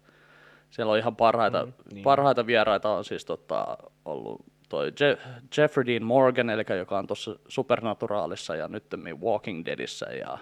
[0.71, 2.03] siellä on ihan parhaita, mm, niin.
[2.05, 5.19] parhaita vieraita on siis tota, ollut toi Je-
[5.57, 8.85] Jeffrey Dean Morgan, eli joka on tuossa Supernaturaalissa ja nyt
[9.23, 10.07] Walking Deadissä.
[10.07, 10.39] Ja,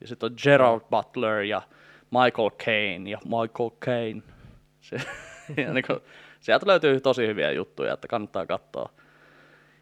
[0.00, 1.62] ja sitten on Gerald Butler ja
[2.10, 4.22] Michael Caine ja Michael Caine.
[4.80, 4.96] Se,
[5.62, 5.98] ja niin kuin,
[6.40, 8.90] sieltä löytyy tosi hyviä juttuja, että kannattaa katsoa.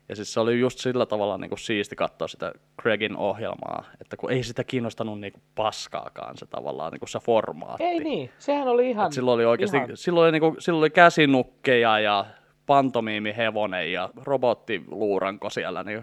[0.09, 4.17] Ja siis se oli just sillä tavalla niin kuin siisti katsoa sitä Craigin ohjelmaa, että
[4.17, 7.85] kun ei sitä kiinnostanut niin kuin paskaakaan se tavallaan niin kuin se formaatti.
[7.85, 9.07] Ei niin, sehän oli ihan...
[9.07, 9.91] Et silloin oli oikeasti, ihan...
[9.95, 12.27] silloin oli, niin kuin, silloin oli käsinukkeja ja
[12.67, 16.03] pantomiimihevonen ja robottiluuranko siellä, niin,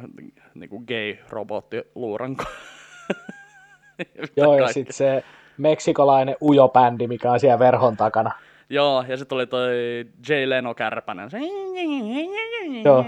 [0.56, 2.44] niin kuin gay-robottiluuranko.
[4.38, 5.24] Joo, ja sitten se
[5.58, 8.32] meksikolainen ujo-bändi, mikä on siellä verhon takana.
[8.72, 9.72] Joo, ja sitten oli toi
[10.30, 11.30] Jay Leno Kärpänen.
[12.84, 13.06] Joo.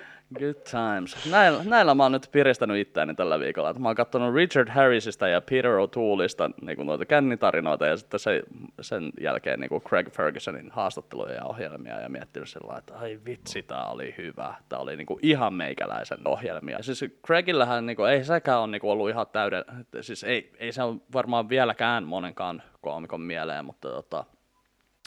[0.38, 1.30] Good times.
[1.30, 3.72] Näillä, näillä mä oon nyt piristänyt itseäni tällä viikolla.
[3.72, 8.42] Mä oon katsonut Richard Harrisista ja Peter O'Tooleista niin noita kännitarinoita ja sitten se,
[8.80, 13.84] sen jälkeen niin Craig Fergusonin haastatteluja ja ohjelmia ja miettinyt sillä että ai vitsi, tää
[13.84, 14.54] oli hyvä.
[14.68, 16.82] Tää oli niin ihan meikäläisen ohjelmia.
[16.82, 19.64] Siis Craigillähän niin kuin, ei sekään ole niin ollut ihan täyden,
[20.00, 24.24] siis ei, ei se ole varmaan vieläkään monenkaan koomikon mieleen, mutta tota,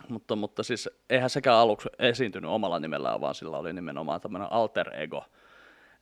[0.07, 4.89] mutta, mutta siis eihän sekään aluksi esiintynyt omalla nimellään, vaan sillä oli nimenomaan tämmöinen alter
[4.93, 5.25] ego.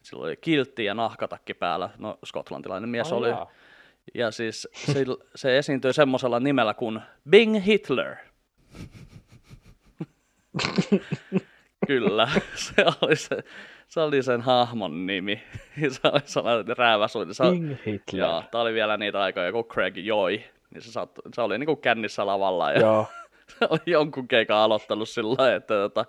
[0.01, 3.29] Sillä oli kiltti ja nahkatakki päällä, no skotlantilainen mies oh, oli.
[3.29, 3.51] Jaa.
[4.13, 5.05] Ja siis se,
[5.35, 8.15] se esiintyi semmoisella nimellä kuin Bing Hitler.
[11.87, 13.43] Kyllä, se oli, se,
[13.87, 15.43] se oli sen hahmon nimi.
[15.87, 17.35] Se oli sellainen rääväsuinen.
[17.51, 18.19] Bing Hitler.
[18.19, 20.43] Joo, tämä oli vielä niitä aikoja, kun Craig joi.
[20.73, 22.71] Niin se, saattoi, se oli niin kuin kännissä lavalla.
[22.71, 23.07] Ja Joo.
[23.69, 26.05] oli jonkun keikan aloittanut sillä lailla, että tota,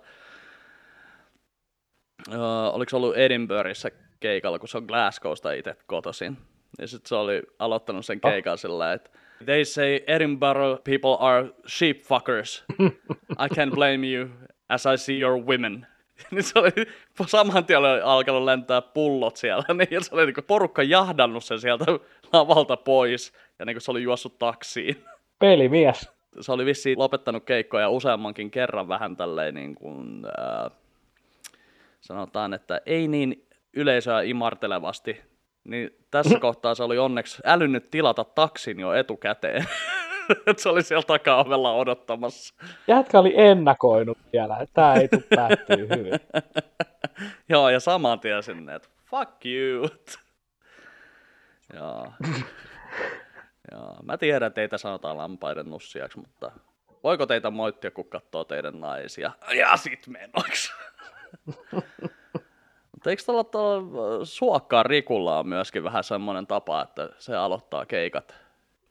[2.29, 6.37] uh, oliko se ollut Edinburghissa keikalla, kun se on Glasgowsta itse kotoisin.
[6.79, 8.31] Ja sitten se oli aloittanut sen ah.
[8.31, 8.59] keikan oh.
[8.59, 9.09] sillä että
[9.45, 12.63] They say Edinburgh people are sheep fuckers.
[13.39, 14.29] I can't blame you
[14.69, 15.87] as I see your women.
[16.31, 16.71] niin se oli
[17.27, 21.59] saman tien oli alkanut lentää pullot siellä, niin ja se oli niin porukka jahdannut sen
[21.59, 21.85] sieltä
[22.33, 25.05] lavalta pois, ja niin se oli juossut taksiin.
[25.39, 30.71] Pelimies se oli vissiin lopettanut keikkoja useammankin kerran vähän tälleen niin kuin, äh,
[32.01, 35.21] sanotaan, että ei niin yleisöä imartelevasti,
[35.63, 39.65] niin tässä kohtaa se oli onneksi älynnyt tilata taksin jo etukäteen.
[40.47, 42.53] että se oli siellä takaovella odottamassa.
[42.87, 46.19] Jätkä oli ennakoinut vielä, että tämä ei tule päättyä hyvin.
[47.49, 49.89] Joo, ja saman tien sinne, että fuck you.
[51.73, 52.13] Joo.
[53.71, 53.95] Joo.
[54.03, 56.51] Mä tiedän, että teitä sanotaan lampaiden nussiaksi, mutta
[57.03, 59.31] voiko teitä moittia, kun katsoo teidän naisia?
[59.57, 60.71] Ja sit menoiksi.
[62.91, 68.35] Mutta eikö tuolla, tuolla Suokkaan Rikulla on myöskin vähän semmoinen tapa, että se aloittaa keikat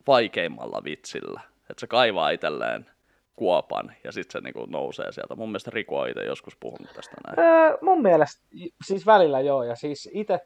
[0.06, 1.40] vaikeimmalla vitsillä.
[1.70, 2.90] Että se kaivaa itselleen
[3.36, 5.36] kuopan ja sitten se niinku nousee sieltä.
[5.36, 7.48] Mun mielestä Riku on itse joskus puhunut tästä näin.
[7.48, 8.42] Öö, mun mielestä,
[8.86, 10.40] siis välillä joo, ja siis itse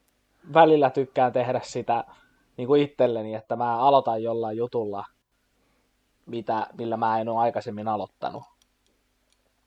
[0.55, 2.05] välillä tykkään tehdä sitä
[2.57, 5.05] niin kuin itselleni, että mä aloitan jollain jutulla,
[6.27, 8.43] mitä, millä mä en ole aikaisemmin aloittanut.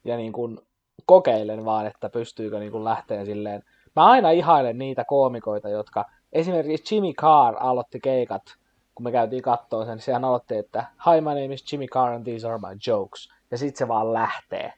[0.04, 0.60] Ja niin kuin
[1.06, 3.63] kokeilen vaan, että pystyykö niin kuin lähteen silleen.
[3.95, 8.43] Mä aina ihailen niitä koomikoita, jotka esimerkiksi Jimmy Carr aloitti keikat,
[8.95, 12.24] kun me käytiin kattoon sen, sehän aloitti, että Hi, my name is Jimmy Carr and
[12.24, 13.30] these are my jokes.
[13.52, 14.74] Ja sitten se vaan lähtee.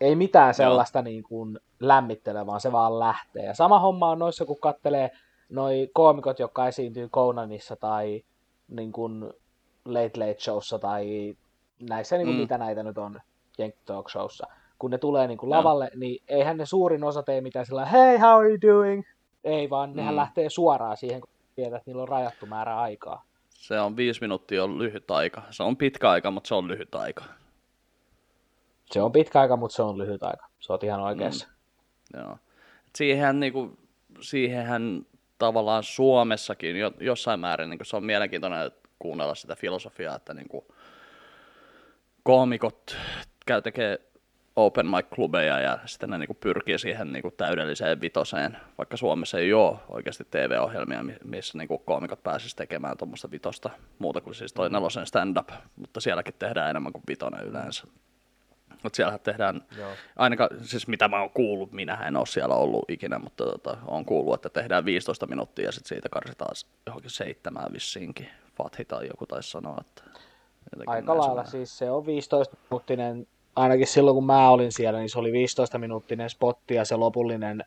[0.00, 3.44] Ei mitään sellaista niin kuin lämmittelevää, vaan se vaan lähtee.
[3.44, 5.10] Ja sama homma on noissa, kun kattelee
[5.48, 8.24] noi koomikot, jotka esiintyy Conanissa tai
[8.68, 9.24] niin kuin
[9.84, 11.36] Late Late Showssa tai
[11.88, 12.40] näissä, niin kuin mm.
[12.40, 13.20] mitä näitä nyt on
[13.58, 14.46] Jenk Talk Showssa.
[14.78, 15.98] Kun ne tulee niin kuin lavalle, no.
[16.00, 19.04] niin eihän ne suurin osa tee mitään sillä hey, how are you doing?
[19.44, 19.96] Ei, vaan mm.
[19.96, 23.24] nehän lähtee suoraan siihen, kun tietää, että niillä on rajattu määrä aikaa.
[23.48, 25.42] Se on viisi minuuttia on lyhyt aika.
[25.50, 27.24] Se on pitkä aika, mutta se on lyhyt aika.
[28.90, 30.48] Se on pitkä aika, mutta se on lyhyt aika.
[30.60, 31.48] Se on ihan oikeassa.
[31.48, 32.20] Mm.
[32.20, 32.36] Joo.
[32.96, 33.78] Siihenhän, niin kuin,
[34.20, 35.06] siihenhän
[35.38, 40.64] tavallaan Suomessakin jo, jossain määrin niin se on mielenkiintoinen kuunnella sitä filosofiaa, että niin kuin,
[42.22, 42.96] koomikot
[43.46, 44.00] käy tekee
[44.56, 49.38] open mic-klubeja ja sitten ne niin kuin pyrkii siihen niin kuin täydelliseen vitoseen, vaikka Suomessa
[49.38, 54.52] ei ole oikeasti TV-ohjelmia, missä niin kuin koomikot pääsisi tekemään tuommoista vitosta, muuta kuin siis
[54.52, 57.86] toi nelosen stand-up, mutta sielläkin tehdään enemmän kuin vitonen yleensä.
[58.82, 59.90] Mutta siellä tehdään, Joo.
[60.16, 64.04] ainakaan, siis mitä mä oon kuullut, minä en ole siellä ollut ikinä, mutta tota, on
[64.04, 66.54] kuullut, että tehdään 15 minuuttia ja sitten siitä karsitaan
[66.86, 68.28] johonkin seitsemään vissiinkin.
[68.56, 70.02] Fathi tai joku taisi sanoa, että...
[70.86, 75.18] Aika lailla, siis se on 15 minuuttinen, ainakin silloin kun mä olin siellä, niin se
[75.18, 77.64] oli 15 minuuttinen spotti ja se lopullinen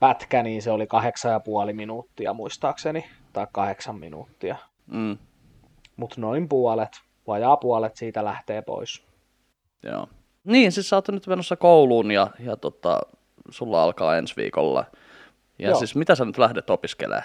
[0.00, 4.56] pätkä, niin se oli kahdeksan ja puoli minuuttia muistaakseni, tai kahdeksan minuuttia.
[4.86, 5.18] Mm.
[5.96, 6.92] Mutta noin puolet,
[7.26, 9.04] vajaa puolet siitä lähtee pois.
[9.82, 10.08] Joo.
[10.44, 13.00] Niin, siis sä oot nyt menossa kouluun ja, ja tota,
[13.50, 14.84] sulla alkaa ensi viikolla.
[15.58, 15.78] Ja Joo.
[15.78, 17.24] siis mitä sä nyt lähdet opiskelemaan?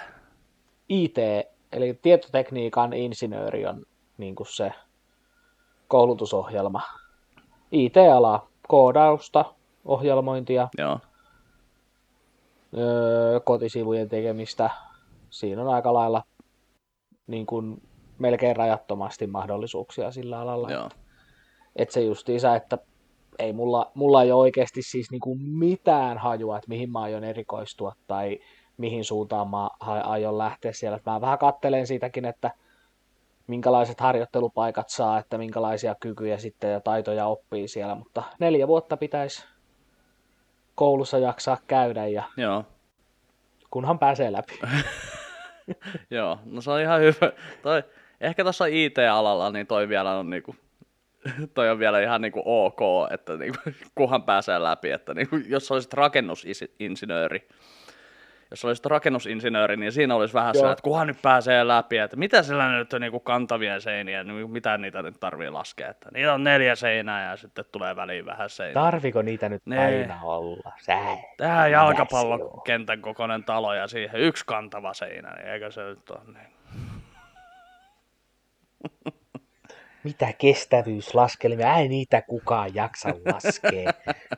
[0.88, 1.16] IT,
[1.72, 3.82] eli tietotekniikan insinööri on
[4.18, 4.72] niin kuin se
[5.88, 6.82] koulutusohjelma.
[7.72, 9.44] IT-ala, koodausta,
[9.84, 11.00] ohjelmointia, Joo.
[12.78, 14.70] Öö, kotisivujen tekemistä.
[15.30, 16.22] Siinä on aika lailla
[17.26, 17.82] niin kuin
[18.18, 20.70] melkein rajattomasti mahdollisuuksia sillä alalla.
[20.70, 20.88] Joo.
[21.76, 22.78] Et se justiinsa, että
[23.38, 27.92] ei mulla, mulla ei ole oikeasti siis niinku mitään hajua, että mihin mä aion erikoistua
[28.06, 28.38] tai
[28.76, 31.00] mihin suuntaan mä aion lähteä siellä.
[31.06, 32.50] Mä vähän kattelen siitäkin, että
[33.46, 39.44] minkälaiset harjoittelupaikat saa, että minkälaisia kykyjä sitten ja taitoja oppii siellä, mutta neljä vuotta pitäisi
[40.74, 42.64] koulussa jaksaa käydä ja Joo.
[43.70, 44.58] kunhan pääsee läpi.
[46.10, 47.32] Joo, no se on ihan hyvä.
[47.62, 47.82] Toi,
[48.20, 50.54] ehkä tuossa IT-alalla niin toi vielä on niinku
[51.54, 53.58] toi on vielä ihan niinku ok, että niinku,
[53.94, 57.48] kunhan pääsee läpi, että niinku, jos olisit rakennusinsinööri,
[58.50, 62.42] jos olisit rakennusinsinööri, niin siinä olisi vähän se, että kunhan nyt pääsee läpi, että mitä
[62.42, 66.44] sillä nyt on niinku kantavia seiniä, niin mitä niitä nyt tarvii laskea, että niitä on
[66.44, 68.82] neljä seinää ja sitten tulee väliin vähän seinää.
[68.82, 69.78] Tarviko niitä nyt ne.
[69.78, 70.72] aina olla?
[70.80, 70.98] Sä,
[71.36, 76.56] Tähän jalkapallokentän kokoinen talo ja siihen yksi kantava seinä, niin eikö se nyt ole niin?
[80.06, 83.92] mitä kestävyyslaskelmia, ei niitä kukaan jaksa laskea.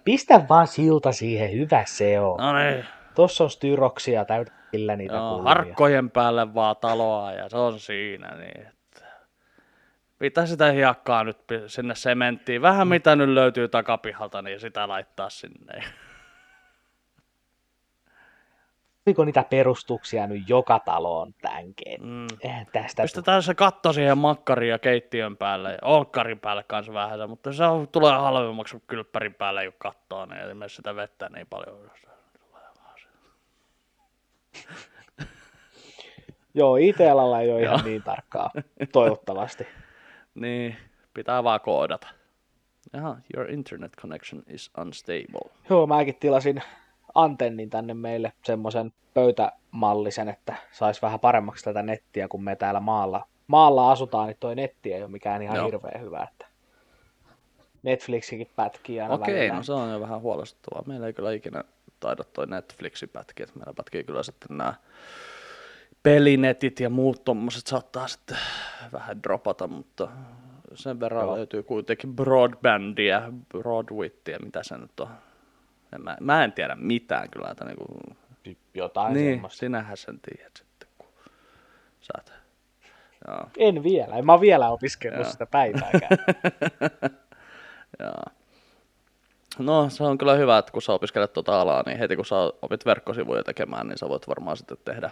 [0.05, 2.37] Pistä vaan silta siihen, hyvä se on.
[2.37, 2.85] No niin.
[3.15, 5.49] Tuossa on styroksia täytillä niitä Joo, kulmia.
[5.49, 8.35] harkkojen päälle vaan taloa ja se on siinä.
[8.37, 9.03] Niin, että
[10.19, 12.63] pitää sitä hiekkaa nyt sinne sementtiin.
[12.63, 12.91] Vähän mm.
[12.91, 15.83] mitä nyt löytyy takapihalta, niin sitä laittaa sinne.
[19.09, 22.03] Oliko niitä perustuksia nyt joka taloon tämänkin?
[22.03, 22.27] Mm.
[22.73, 27.53] tästä Pistetään se katto siihen makkariin ja keittiön päälle ja olkkarin päälle kanssa vähän, mutta
[27.53, 31.91] se on, tulee halvemmaksi kuin kylppärin päälle, kun kattoo, niin mene sitä vettä niin paljon.
[36.55, 38.51] Joo, IT-alalla ei ole ihan niin tarkkaa,
[38.93, 39.67] toivottavasti.
[40.35, 40.77] niin,
[41.15, 42.09] pitää vaan koodata.
[42.93, 45.51] Jaha, your internet connection is unstable.
[45.71, 46.63] Joo, mäkin tilasin
[47.23, 53.27] antennin tänne meille semmoisen pöytämallisen, että saisi vähän paremmaksi tätä nettiä, kun me täällä maalla
[53.47, 55.67] maalla asutaan, niin toi netti ei ole mikään ihan Joo.
[55.67, 56.27] hirveän hyvä.
[56.33, 56.47] Että
[57.83, 59.55] Netflixikin pätkii aina Okei, välillä.
[59.55, 60.85] no se on jo vähän huolestuttavaa.
[60.87, 61.65] Meillä ei kyllä ikinä
[62.01, 64.75] taida toi Netflixi pätkiä, että meillä pätkii kyllä sitten nämä
[66.03, 68.39] pelinetit ja muut tommoset saattaa sitten
[68.93, 70.09] vähän dropata, mutta
[70.75, 71.37] sen verran Joo.
[71.37, 75.09] löytyy kuitenkin broadbandia, broadwittia, mitä se nyt on.
[75.95, 77.85] En mä, mä en tiedä mitään kyllä, että niinku,
[78.75, 79.59] Jotain niin, semmoista.
[79.59, 81.09] sinähän sen tiedät sitten, kun
[82.01, 82.33] sä oot.
[83.29, 83.49] Joo.
[83.59, 85.31] En vielä, en mä ole vielä opiskellut Joo.
[85.31, 86.19] sitä päivääkään.
[88.01, 88.23] Joo.
[89.59, 92.37] No se on kyllä hyvä, että kun sä opiskelet tuota alaa, niin heti kun sä
[92.63, 95.11] opit verkkosivuja tekemään, niin sä voit varmaan sitten tehdä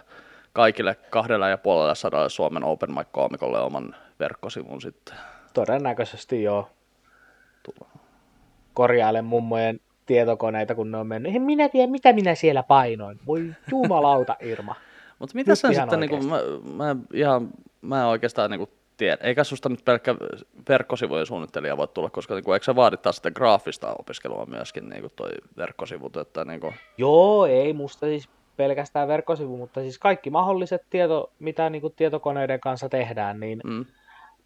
[0.53, 5.15] kaikille kahdella ja puolella sadalla Suomen Open Mic koomikolle oman verkkosivun sitten.
[5.53, 6.69] Todennäköisesti joo.
[8.73, 11.35] Korjailen mummojen tietokoneita, kun ne on mennyt.
[11.35, 13.19] En minä tiedä, mitä minä siellä painoin.
[13.27, 14.75] Voi jumalauta, Irma.
[15.19, 16.39] Mutta mitä ihan sitten, niin mä,
[16.73, 17.49] mä, ihan,
[17.81, 18.67] mä oikeastaan niin
[18.97, 20.15] tiedä, eikä susta nyt pelkkä
[20.69, 24.89] verkkosivujen suunnittelija voi tulla, koska niin kuin, eikö se vaadi taas sitä graafista opiskelua myöskin
[24.89, 29.99] niin kuin toi verkkosivut, että niin kuin, Joo, ei musta siis pelkästään verkkosivu, mutta siis
[29.99, 33.85] kaikki mahdolliset tieto, mitä niin kuin tietokoneiden kanssa tehdään, niin mm,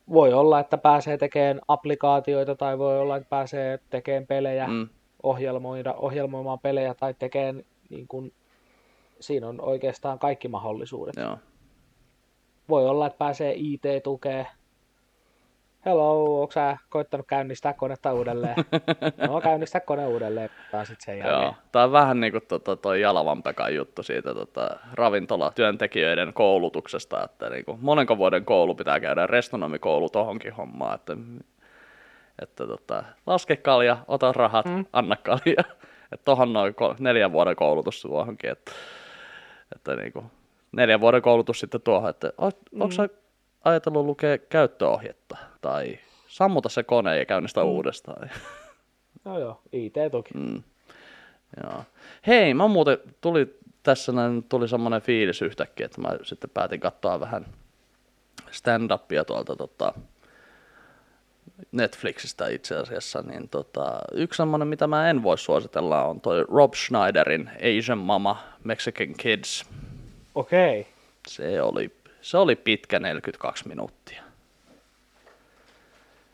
[0.09, 4.89] voi olla, että pääsee tekemään applikaatioita tai voi olla, että pääsee tekemään pelejä, mm.
[5.23, 8.33] Ohjelmoida, ohjelmoimaan pelejä tai tekemään, niin kuin,
[9.19, 11.15] siinä on oikeastaan kaikki mahdollisuudet.
[11.15, 11.37] joo.
[12.69, 14.47] Voi olla, että pääsee IT-tukeen.
[15.85, 18.55] Hello, onko sä koittanut käynnistää konetta uudelleen?
[19.27, 21.41] no, käynnistää kone uudelleen, tai sitten sen jälkeen.
[21.41, 27.23] Joo, tämä on vähän niin kuin tota, toi Jalavan Pekan juttu siitä tota, ravintolatyöntekijöiden koulutuksesta,
[27.23, 31.17] että niin kuin, monenko vuoden koulu pitää käydä restonomikoulu tohonkin hommaan, että,
[32.41, 34.85] että tota, laske kalja, ota rahat, mm.
[34.93, 35.63] anna kalja.
[36.11, 38.71] Että tohon noin neljän vuoden koulutus tuohonkin, että,
[39.75, 40.25] että niin kuin,
[40.71, 42.81] neljän vuoden koulutus sitten tuohon, että o, mm.
[42.81, 43.09] onko sä
[43.63, 47.67] ajatellut lukea käyttöohjetta tai sammuta se kone ja käynnistä mm.
[47.67, 48.29] uudestaan.
[49.25, 50.33] No joo, IT-tuki.
[50.33, 50.63] Mm.
[51.63, 51.83] Joo.
[52.27, 57.19] Hei, mä muuten tuli tässä näin, tuli semmoinen fiilis yhtäkkiä, että mä sitten päätin katsoa
[57.19, 57.45] vähän
[58.51, 59.93] stand-upia tuolta tota,
[61.71, 66.73] Netflixistä itse asiassa, niin tota, yksi semmoinen, mitä mä en voi suositella, on toi Rob
[66.73, 69.65] Schneiderin Asian Mama Mexican Kids.
[70.35, 70.87] Okei.
[71.27, 74.23] Se oli, se oli pitkä 42 minuuttia.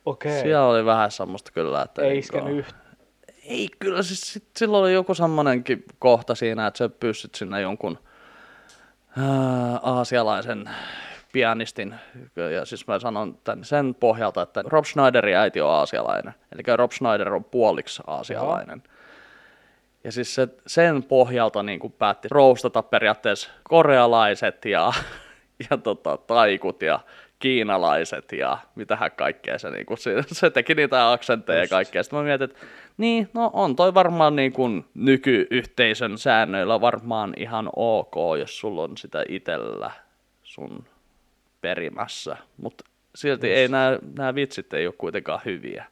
[0.05, 0.41] Okei.
[0.41, 2.01] Siellä oli vähän semmoista kyllä, että...
[2.01, 2.75] Ei niinku- iskenyt yhtä.
[3.45, 7.99] Ei, kyllä siis sit, silloin oli joku semmoinenkin kohta siinä, että sä pystyt sinne jonkun
[9.17, 10.69] ää, aasialaisen
[11.31, 11.95] pianistin,
[12.53, 16.91] ja siis mä sanon tämän sen pohjalta, että Rob Schneiderin äiti on aasialainen, eli Rob
[16.91, 18.83] Schneider on puoliksi aasialainen.
[20.03, 24.93] Ja siis se, sen pohjalta niin kuin päätti roustata periaatteessa korealaiset ja,
[25.69, 26.99] ja tota, taikut ja
[27.39, 32.03] kiinalaiset ja mitähän kaikkea se, niin kuin, se, teki niitä aksentteja ja kaikkea.
[32.03, 32.65] Sitten mä mietin, että
[32.97, 38.97] niin, no on toi varmaan niin kuin nykyyhteisön säännöillä varmaan ihan ok, jos sulla on
[38.97, 39.91] sitä itellä
[40.43, 40.85] sun
[41.67, 42.38] perimässä.
[42.58, 42.84] Mutta
[43.15, 45.86] silti ei nämä, nämä vitsit ei ole kuitenkaan hyviä.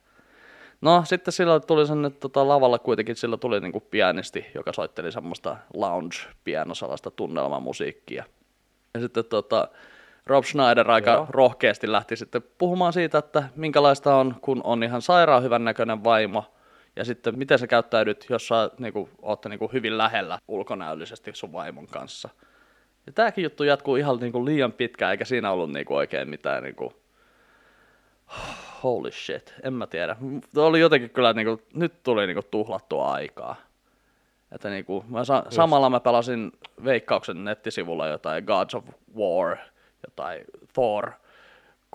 [0.82, 5.58] No sitten sillä tuli sinne tota, lavalla kuitenkin, sillä tuli niinku pianisti, joka soitteli semmoista
[5.74, 8.24] lounge-piano, sellaista tunnelmamusiikkia.
[8.94, 9.68] Ja sitten tota,
[10.26, 11.28] Rob Schneider aika Joo.
[11.30, 16.46] rohkeasti lähti sitten puhumaan siitä, että minkälaista on, kun on ihan sairaan hyvän näköinen vaimo,
[16.96, 21.88] ja sitten miten sä käyttäydyt, jos sä niinku, ootte niinku hyvin lähellä ulkonäöllisesti sun vaimon
[21.88, 22.30] kanssa.
[23.06, 26.94] Ja tääkin juttu jatkuu ihan niinku liian pitkään, eikä siinä ollut niinku oikein mitään niinku,
[28.84, 30.16] holy shit, en mä tiedä.
[30.54, 33.56] Tuo oli jotenkin kyllä, niinku, nyt tuli niinku tuhlattua aikaa.
[34.52, 36.52] Että niinku, mä sa- samalla mä pelasin
[36.86, 38.86] Veikkauksen nettisivulla jotain Gods of
[39.18, 39.58] War,
[40.08, 41.12] jotain Thor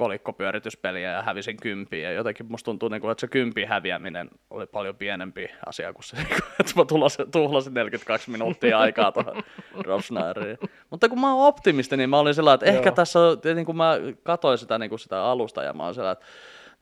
[0.00, 2.10] kolikkopyörityspeliä ja hävisin kympiä.
[2.10, 6.16] Ja jotenkin musta tuntuu, niinku, että se kympi häviäminen oli paljon pienempi asia kuin se,
[6.22, 9.42] niinku, että mä tuhlasin, tuhlasin 42 minuuttia aikaa tuohon
[9.86, 10.58] Rob Schneiderille.
[10.90, 12.94] Mutta kun mä oon optimisti, niin mä olin sillä että ehkä Joo.
[12.94, 13.18] tässä,
[13.54, 16.26] niin kun mä katsoin sitä, niin kuin sitä alusta ja mä olin sillä että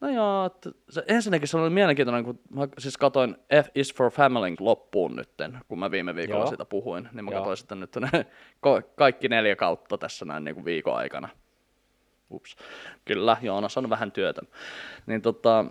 [0.00, 4.10] No joo, että se, ensinnäkin se oli mielenkiintoinen, kun mä siis katoin F is for
[4.10, 6.48] Family loppuun nytten, kun mä viime viikolla Joo.
[6.48, 7.40] siitä puhuin, niin mä Joo.
[7.40, 8.26] katsoin sitten nyt ne
[8.96, 11.28] kaikki neljä kautta tässä näin niin kuin viikon aikana.
[12.30, 12.56] Ups.
[13.04, 14.42] Kyllä, Joonas on vähän työtä.
[15.06, 15.64] Niin tota,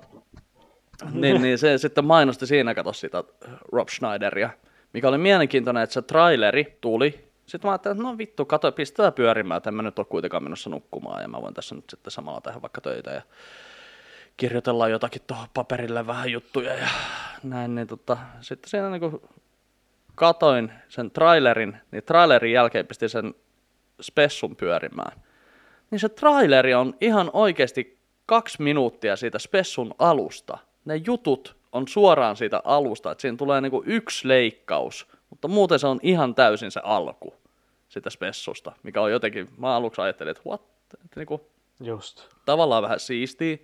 [1.12, 3.24] niin, niin se sitten mainosti siinä, kato sitä
[3.72, 4.50] Rob Schneideria,
[4.94, 7.28] mikä oli mielenkiintoinen, että se traileri tuli.
[7.46, 10.44] Sitten mä ajattelin, että no vittu, kato, pistää pyörimään, että en mä nyt ole kuitenkaan
[10.44, 13.22] menossa nukkumaan ja mä voin tässä nyt sitten samalla tehdä vaikka töitä ja
[14.38, 16.88] kirjoitellaan jotakin tuohon paperille vähän juttuja ja
[17.44, 19.30] näin, niin tota, sitten siinä niinku
[20.16, 23.34] katoin sen trailerin, niin trailerin jälkeen pistin sen
[24.02, 25.27] spessun pyörimään.
[25.92, 30.58] Niin se traileri on ihan oikeasti kaksi minuuttia siitä spessun alusta.
[30.86, 35.88] Ne jutut on suoraan siitä alusta, että siinä tulee niinku yksi leikkaus, mutta muuten se
[35.88, 37.34] on ihan täysin se alku
[37.90, 40.62] sitä spessusta, mikä on jotenkin, mä aluksi ajattelin, että what,
[40.94, 41.42] että niinku,
[41.80, 42.28] Just.
[42.46, 43.58] tavallaan vähän siistiä,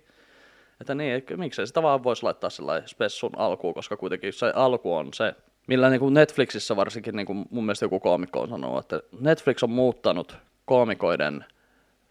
[0.80, 4.94] että niin, että miksei sitä vaan voisi laittaa sellainen spessun alkuun, koska kuitenkin se alku
[4.94, 5.34] on se,
[5.66, 9.62] millä niin kuin Netflixissä varsinkin niin kuin mun mielestä joku koomikko on sanonut, että Netflix
[9.62, 11.44] on muuttanut koomikoiden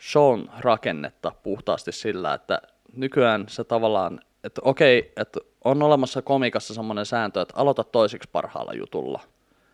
[0.01, 2.61] shown rakennetta puhtaasti sillä, että
[2.95, 8.73] nykyään se tavallaan, että okei, että on olemassa komikassa semmoinen sääntö, että aloita toisiksi parhaalla
[8.73, 9.21] jutulla,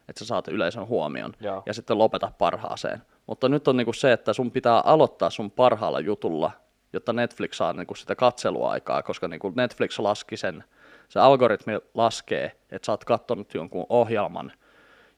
[0.10, 1.64] että sä saat yleisön huomion, Joo.
[1.66, 3.02] ja sitten lopeta parhaaseen.
[3.28, 6.52] Mutta nyt on niinku se, että sun pitää aloittaa sun parhaalla jutulla,
[6.94, 10.64] jotta Netflix saa niinku sitä katseluaikaa, koska niinku Netflix laski sen,
[11.10, 14.52] se algoritmi laskee, että sä oot kattonut jonkun ohjelman,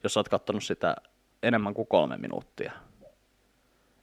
[0.02, 0.96] jos sä oot kattonut sitä
[1.42, 2.72] enemmän kuin kolme minuuttia.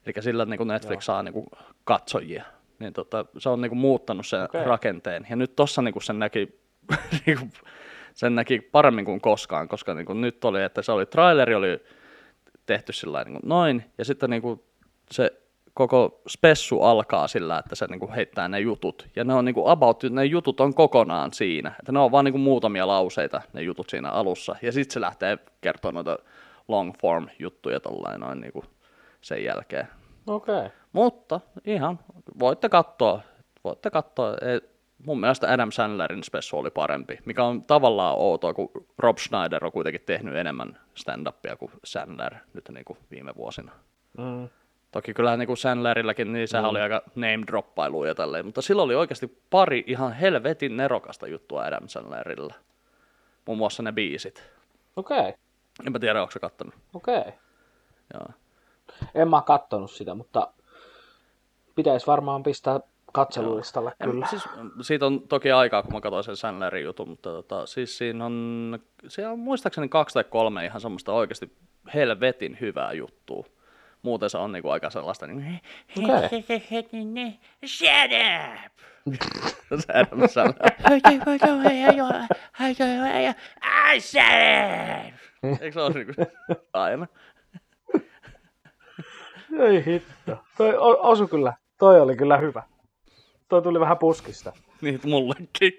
[0.06, 1.02] Eli sillä niin Netflix Joo.
[1.02, 1.46] saa niin kuin
[1.84, 2.44] katsojia.
[2.80, 4.64] Niin tota, se on niin kuin muuttanut sen okay.
[4.64, 5.28] rakenteen.
[5.30, 6.60] Ja nyt tossa niin kuin sen näki
[7.26, 7.52] niin kuin,
[8.14, 11.84] sen näki paremmin kuin koskaan, koska niin kuin nyt oli, että se oli, traileri oli
[12.66, 14.64] tehty sillä niin kuin noin, ja sitten niin kuin
[15.12, 15.32] se
[15.74, 19.08] koko spessu alkaa sillä, että se niin kuin heittää ne jutut.
[19.16, 21.76] Ja ne on niin kuin about, ne jutut on kokonaan siinä.
[21.80, 24.56] Että ne on vaan niin kuin muutamia lauseita, ne jutut siinä alussa.
[24.62, 26.24] Ja sitten se lähtee kertomaan noita
[26.68, 28.66] long form juttuja tollain noin niin kuin
[29.22, 29.88] sen jälkeen.
[30.28, 30.58] Okei.
[30.58, 30.70] Okay.
[30.92, 32.00] Mutta ihan,
[32.40, 33.22] voitte katsoa,
[33.64, 34.36] voitte katsoa.
[34.42, 34.62] Ei,
[35.06, 39.72] mun mielestä Adam Sandlerin spessu oli parempi, mikä on tavallaan outoa, kun Rob Schneider on
[39.72, 43.72] kuitenkin tehnyt enemmän stand-upia kuin Sandler nyt niin kuin viime vuosina.
[44.18, 44.50] Mm.
[44.92, 46.70] Toki kyllä niin kuin Sandlerilläkin, niin sehän mm.
[46.70, 51.64] oli aika name droppailuja ja tälleen, mutta sillä oli oikeasti pari ihan helvetin nerokasta juttua
[51.64, 52.54] Adam Sandlerilla.
[53.46, 54.52] Muun muassa ne biisit.
[54.96, 55.20] Okei.
[55.20, 55.34] Okay.
[55.88, 56.74] Enpä tiedä, onko se kattonut.
[56.94, 57.20] Okei.
[57.20, 57.32] Okay.
[58.14, 58.28] Joo.
[59.16, 60.48] En mä kattonut sitä, mutta
[61.76, 62.80] pitäisi varmaan pistää
[63.14, 64.26] katselulistalle En- kyllä.
[64.28, 64.44] Siis,
[64.82, 68.80] siitä on toki aikaa, kun mä katsoin sen Sandlerin jutun, mutta tota, siis siinä on,
[69.08, 71.52] siellä on muistaakseni kaksi tai kolme ihan semmoista oikeasti
[71.94, 73.46] helvetin hyvää juttua.
[74.02, 75.60] Muuten se on niinku aika sellaista niin
[75.98, 76.44] Okei.
[77.66, 78.72] Shut up!
[79.86, 80.72] se Adam Sandler.
[83.96, 85.62] I shut up!
[85.62, 86.14] Eikö se ole niinku
[86.74, 87.08] aina?
[89.60, 90.38] Ei hitto.
[90.58, 91.54] Toi osu kyllä.
[91.80, 92.64] Toi oli kyllä hyvä.
[93.50, 94.54] Toi tuli vähän puskista.
[94.82, 95.74] Niin, mullekin.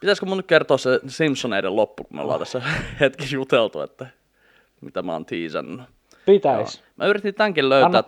[0.00, 2.62] Pitäisikö mun nyt kertoa se Simpsoneiden loppu, kun me ollaan tässä
[3.00, 4.06] hetki juteltu, että
[4.80, 5.80] mitä mä oon tiisannut.
[6.26, 6.82] Pitäis.
[6.96, 8.02] Mä yritin tämänkin löytää,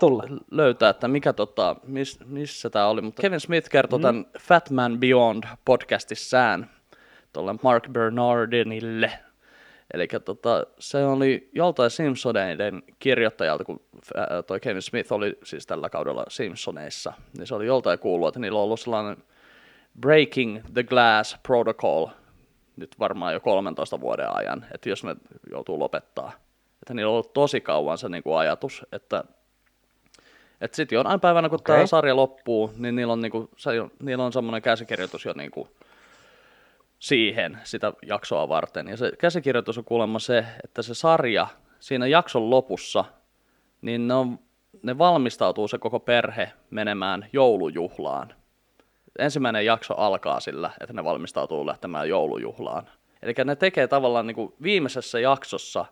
[0.51, 4.03] löytää että mikä tota, mis, missä tämä oli, mutta Kevin Smith kertoi mm.
[4.03, 6.71] tämän Fat Man Beyond podcastissään
[7.33, 9.13] tuolle Mark Bernardinille.
[9.93, 13.81] Eli tota, se oli joltain Simpsoneiden kirjoittajalta, kun
[14.47, 18.59] toi Kevin Smith oli siis tällä kaudella Simpsoneissa, niin se oli joltain kuullut, että niillä
[18.59, 19.17] on ollut sellainen
[20.01, 22.07] Breaking the Glass Protocol
[22.77, 25.17] nyt varmaan jo 13 vuoden ajan, että jos ne
[25.51, 26.33] joutuu lopettaa.
[26.83, 29.25] Että niillä on ollut tosi kauan se niin kuin ajatus, että
[30.61, 31.77] että sitten jonain päivänä, kun okay.
[31.77, 33.71] tämä sarja loppuu, niin niillä on, niinku, se,
[34.03, 35.69] niillä on semmoinen käsikirjoitus jo niinku
[37.03, 38.89] siihen, sitä jaksoa varten.
[38.89, 41.47] Ja se käsikirjoitus on kuulemma se, että se sarja
[41.81, 43.05] siinä jakson lopussa,
[43.81, 44.39] niin ne, on,
[44.83, 48.35] ne valmistautuu se koko perhe menemään joulujuhlaan.
[49.19, 52.89] Ensimmäinen jakso alkaa sillä, että ne valmistautuu lähtemään joulujuhlaan.
[53.23, 55.85] Eli ne tekee tavallaan niin kuin viimeisessä jaksossa,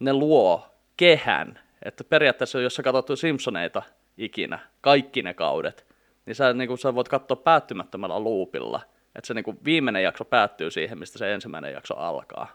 [0.00, 0.66] ne luo
[0.96, 3.82] kehän, että periaatteessa jos sä katsot Simpsoneita
[4.18, 5.86] ikinä, kaikki ne kaudet,
[6.26, 8.80] niin sä, niin kuin, sä voit katsoa päättymättömällä loopilla,
[9.16, 12.46] että se niin kuin, viimeinen jakso päättyy siihen, mistä se ensimmäinen jakso alkaa.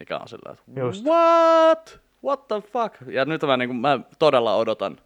[0.00, 1.04] Mikä on sillä, että Just.
[1.04, 2.00] what?
[2.24, 2.94] What the fuck?
[3.06, 4.96] Ja nyt mä, niin kuin, mä todella odotan,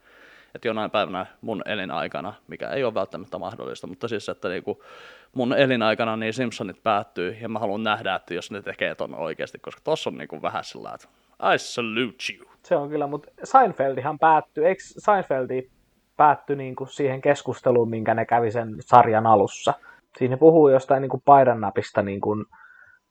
[0.54, 4.78] että jonain päivänä mun elinaikana, mikä ei ole välttämättä mahdollista, mutta siis, että niin kuin
[5.34, 9.58] mun elinaikana niin Simpsonit päättyy, ja mä haluan nähdä, että jos ne tekee ton oikeasti,
[9.58, 11.08] koska tossa on niin kuin vähän sillä, että
[11.54, 12.50] I salute you.
[12.62, 15.70] Se on kyllä, mutta Seinfeldihan päättyi, eikö Seinfeldi
[16.16, 19.74] päättyi niin kuin siihen keskusteluun, minkä ne kävi sen sarjan alussa.
[20.18, 22.44] Siinä puhuu jostain niin kuin paidannapista niin kuin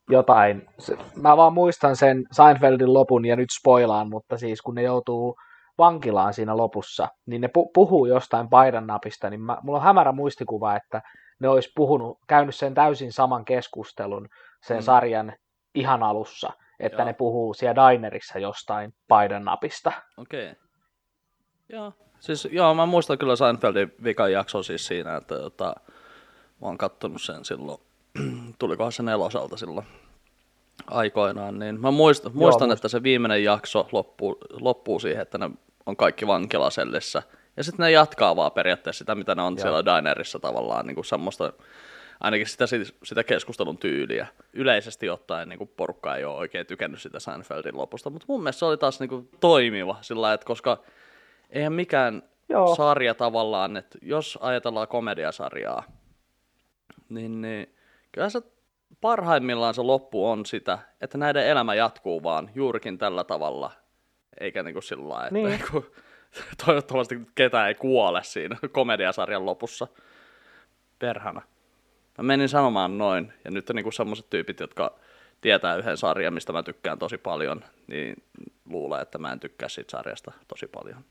[0.09, 0.65] jotain.
[0.79, 5.35] Se, mä vaan muistan sen Seinfeldin lopun ja nyt spoilaan, mutta siis kun ne joutuu
[5.77, 10.75] vankilaan siinä lopussa, niin ne pu- puhuu jostain paidannapista, niin mä, mulla on hämärä muistikuva,
[10.75, 11.01] että
[11.41, 14.27] ne olisi puhunut, käynyt sen täysin saman keskustelun
[14.67, 14.81] sen Mm.
[14.81, 15.33] sarjan
[15.75, 17.05] ihan alussa, että Joo.
[17.05, 19.91] ne puhuu siellä dinerissa jostain paidannapista.
[20.17, 20.53] Okei.
[21.69, 21.93] Joo.
[22.19, 25.75] Siis joo, mä muistan kyllä Seinfeldin vikan jakson siis siinä, että tota,
[26.61, 27.81] mä oon kattonut sen silloin,
[28.59, 29.85] tulikohan se neloselta silloin
[30.87, 32.71] aikoinaan, niin mä muistan, muistan muistan.
[32.71, 35.49] että se viimeinen jakso loppuu, loppuu siihen, että ne
[35.85, 37.23] on kaikki vankilasellissä,
[37.57, 39.61] Ja sitten ne jatkaa vaan periaatteessa sitä, mitä ne on Joo.
[39.61, 41.53] siellä dinerissa tavallaan, niin kuin semmoista,
[42.19, 42.65] ainakin sitä,
[43.03, 44.27] sitä keskustelun tyyliä.
[44.53, 48.59] Yleisesti ottaen niin kuin porukka ei ole oikein tykännyt sitä Seinfeldin lopusta, mutta mun mielestä
[48.59, 50.77] se oli taas niin kuin toimiva sillä että koska
[51.49, 52.75] eihän mikään Joo.
[52.75, 55.83] sarja tavallaan, että jos ajatellaan komediasarjaa,
[57.09, 57.75] niin, niin
[58.11, 58.41] kyllä se
[59.01, 63.71] parhaimmillaan se loppu on sitä, että näiden elämä jatkuu vaan juurikin tällä tavalla,
[64.39, 65.47] eikä niin kuin sillä lailla, että Niin.
[65.49, 65.65] niin.
[65.71, 65.85] kuin,
[66.65, 69.87] toivottavasti ketään ei kuole siinä komediasarjan lopussa.
[70.99, 71.41] Perhana.
[72.17, 74.99] Mä menin sanomaan noin, ja nyt on niinku semmoiset tyypit, jotka
[75.41, 78.23] tietää yhden sarjan, mistä mä tykkään tosi paljon, niin
[78.69, 81.03] luulee, että mä en tykkää siitä sarjasta tosi paljon.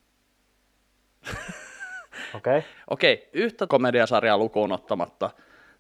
[2.35, 2.59] Okei.
[2.59, 2.63] Okay.
[2.91, 5.31] Okei, yhtä komediasarjaa lukuun ottamatta,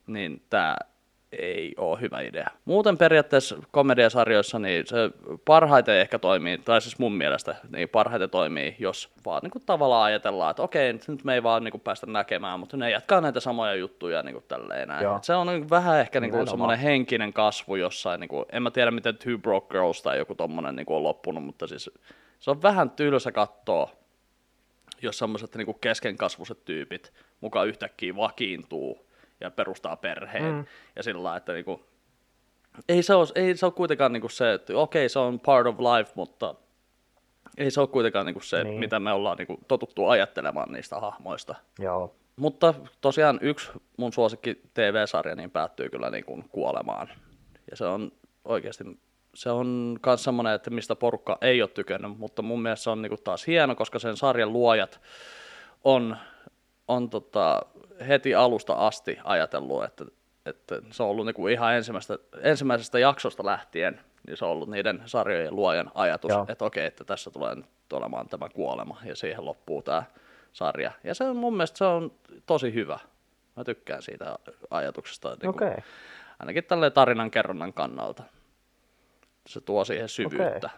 [0.08, 0.76] niin tämä
[1.32, 2.50] ei ole hyvä idea.
[2.64, 5.10] Muuten periaatteessa komediasarjoissa niin se
[5.44, 10.04] parhaiten ehkä toimii, tai siis mun mielestä niin parhaiten toimii, jos vaan niin kuin tavallaan
[10.04, 13.40] ajatellaan, että okei, nyt me ei vaan niin kuin päästä näkemään, mutta ne jatkaa näitä
[13.40, 15.02] samoja juttuja niin kuin tälleen näin.
[15.02, 15.16] Joo.
[15.16, 18.62] Et Se on niin vähän ehkä niin kuin semmoinen henkinen kasvu jossain, niin kuin, en
[18.62, 21.90] mä tiedä miten Two Broke Girls tai joku tommonen niin kuin on loppunut, mutta siis
[22.38, 23.90] se on vähän tylsä katsoa,
[25.02, 29.07] jos semmoiset niinku keskenkasvuiset tyypit mukaan yhtäkkiä vakiintuu
[29.40, 30.54] ja perustaa perheen.
[30.54, 30.64] Mm.
[30.96, 31.80] Ja sillä lailla, että niinku,
[32.88, 35.76] ei, se ole, ei se ole kuitenkaan niinku se, että okei se on part of
[35.78, 36.54] life, mutta
[37.58, 38.80] ei se ole kuitenkaan niinku se, Niin.
[38.80, 41.54] mitä me ollaan niinku totuttu ajattelemaan niistä hahmoista.
[41.78, 42.14] Joo.
[42.36, 47.08] Mutta tosiaan yksi mun suosikki TV-sarja niin päättyy kyllä niin kuin kuolemaan.
[47.70, 48.12] Ja se on
[48.44, 48.84] oikeasti,
[49.34, 53.02] se on myös semmoinen, että mistä porukka ei ole tykännyt, mutta mun mielestä se on
[53.02, 55.00] niin kuin taas hieno, koska sen sarjan luojat
[55.84, 56.16] on,
[56.88, 57.62] on tota,
[58.08, 60.04] heti alusta asti ajatellut, että,
[60.46, 64.70] että se on ollut niin kuin ihan ensimmäisestä, ensimmäisestä jaksosta lähtien, niin se on ollut
[64.70, 66.46] niiden sarjojen luojan ajatus, Joo.
[66.48, 70.02] että okei, että tässä tulee nyt olemaan tämä kuolema ja siihen loppuu tämä
[70.52, 70.92] sarja.
[71.04, 72.12] Ja se on mun mielestä se on
[72.46, 72.98] tosi hyvä.
[73.56, 74.38] Mä tykkään siitä
[74.70, 75.84] ajatuksesta, niin kuin,
[76.38, 78.22] ainakin tälleen tarinan kerronnan kannalta.
[79.46, 80.70] Se tuo siihen syvyyttä.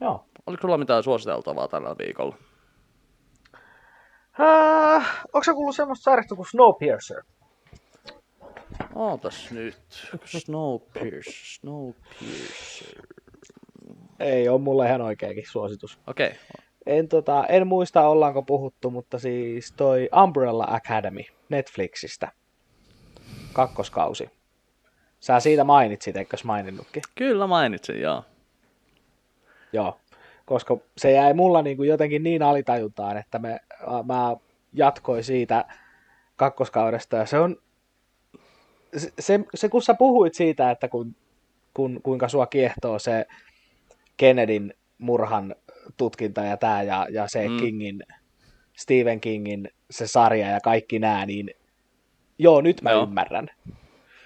[0.00, 0.24] Joo.
[0.46, 2.36] Oliko sulla mitään suositeltavaa tällä viikolla?
[4.40, 7.22] Äh, onko sä kuullut semmoista sarjasta kuin Snowpiercer?
[8.94, 9.76] Ootas nyt.
[10.24, 13.02] Snowpiercer, Snowpiercer.
[14.20, 15.98] Ei, on mulle ihan oikeakin suositus.
[16.06, 16.38] Okei, okay.
[16.86, 22.32] En, tota, en muista ollaanko puhuttu, mutta siis toi Umbrella Academy Netflixistä.
[23.52, 24.30] Kakkoskausi.
[25.20, 27.02] Sä siitä mainitsit, eikös maininnutkin?
[27.14, 28.24] kyllä mainitsin, joo.
[29.72, 30.00] Joo,
[30.46, 33.60] koska se jäi mulla niin kuin jotenkin niin alitajuntaan, että me,
[34.04, 34.36] mä
[34.72, 35.64] jatkoin siitä
[36.36, 37.56] kakkoskaudesta ja se on,
[38.96, 41.16] se, se, se kun sä puhuit siitä, että kun,
[41.74, 43.26] kun, kuinka sua kiehtoo se
[44.16, 45.54] Kennedyn murhan
[45.96, 47.56] tutkinta ja tää ja, ja se mm.
[47.56, 48.02] Kingin,
[48.76, 51.50] Stephen Kingin se sarja ja kaikki nää, niin
[52.38, 52.90] joo, nyt mä.
[52.90, 53.02] Joo.
[53.02, 53.48] ymmärrän.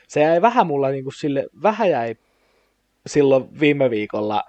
[0.08, 2.16] Se jäi vähän mulla niin kuin sille, vähän jäi
[3.06, 4.42] silloin viime viikolla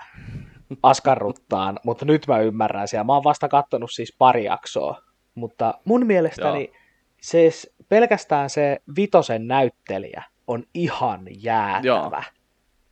[0.83, 3.05] askarruttaan, mutta nyt mä ymmärrän sen.
[3.05, 5.01] Mä oon vasta kattonut siis pari jaksoa,
[5.35, 6.73] mutta mun mielestäni Joo.
[7.21, 7.49] se,
[7.89, 11.83] pelkästään se vitosen näyttelijä on ihan jäätävä.
[11.87, 12.23] Joo.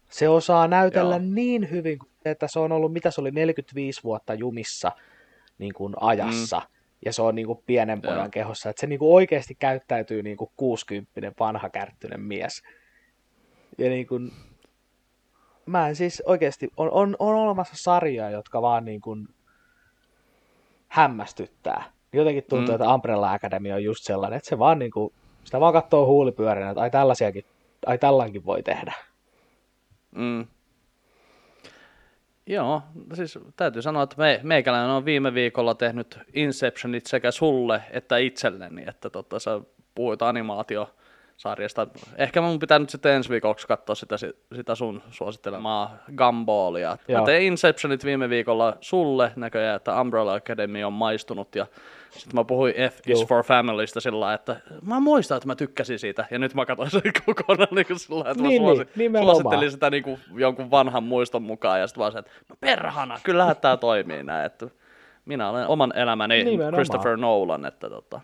[0.09, 1.25] Se osaa näytellä Joo.
[1.25, 4.91] niin hyvin, että se on ollut, mitä se oli, 45 vuotta jumissa
[5.57, 6.59] niin kuin ajassa.
[6.59, 6.79] Mm.
[7.05, 8.29] Ja se on niin kuin pienen pojan Joo.
[8.31, 8.69] kehossa.
[8.69, 12.63] Että se niin kuin oikeasti käyttäytyy niin kuin 60 vanha kärttyinen mies.
[13.77, 14.31] Ja niin kuin,
[15.69, 19.27] mä en siis oikeasti, on, on, on olemassa sarjoja, jotka vaan niin kuin
[20.87, 21.83] hämmästyttää.
[22.13, 22.75] Jotenkin tuntuu, mm.
[22.75, 25.13] Että Umbrella Academy on just sellainen, että se vaan niin kuin,
[25.43, 27.45] sitä vaan katsoo huulipyörinä, että ai tällaisiakin,
[27.85, 28.93] ai tälläkin voi tehdä.
[30.15, 30.47] Mm.
[32.47, 32.81] Joo,
[33.13, 38.83] siis täytyy sanoa, että me, meikäläinen on viime viikolla tehnyt Inceptionit sekä sulle että itselleni,
[38.87, 39.61] että tota, sä
[39.95, 40.21] puhuit
[41.45, 41.87] animaatiosarjasta.
[42.17, 44.15] Ehkä mun pitää nyt sitten ensi viikoksi katsoa sitä,
[44.55, 46.97] sitä sun suosittelemaa Gumballia.
[47.07, 47.19] Joo.
[47.19, 51.67] Mä tein Inceptionit viime viikolla sulle näköjään, että Umbrella Academy on maistunut ja
[52.09, 53.25] sitten mä puhuin F is Joo.
[53.27, 57.01] for Familystä sillä että mä muistan, että mä tykkäsin siitä ja nyt mä katsoin sen
[57.25, 59.35] kokonaan niin kuin sillä että Niin, mä niin, suosi, nimenomaan.
[59.35, 63.19] suosittelin sitä niin kuin jonkun vanhan muiston mukaan ja sitten vaan se, että no perhana,
[63.23, 64.67] kyllähän tämä toimii näin, että
[65.25, 66.73] minä olen oman elämäni Nimenomaan.
[66.73, 68.21] Christopher Nolan, että tota.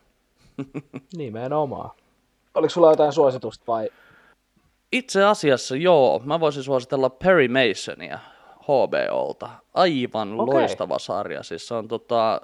[1.18, 1.91] Nimenomaan.
[2.56, 3.89] Oliko sulla jotain suositusta vai?
[4.91, 8.20] Itse asiassa joo, mä voisin suositella Perry Masonia
[8.62, 9.49] HBOlta.
[9.74, 10.56] Aivan okay.
[10.56, 11.43] loistava sarja.
[11.43, 12.41] Siis se on tota,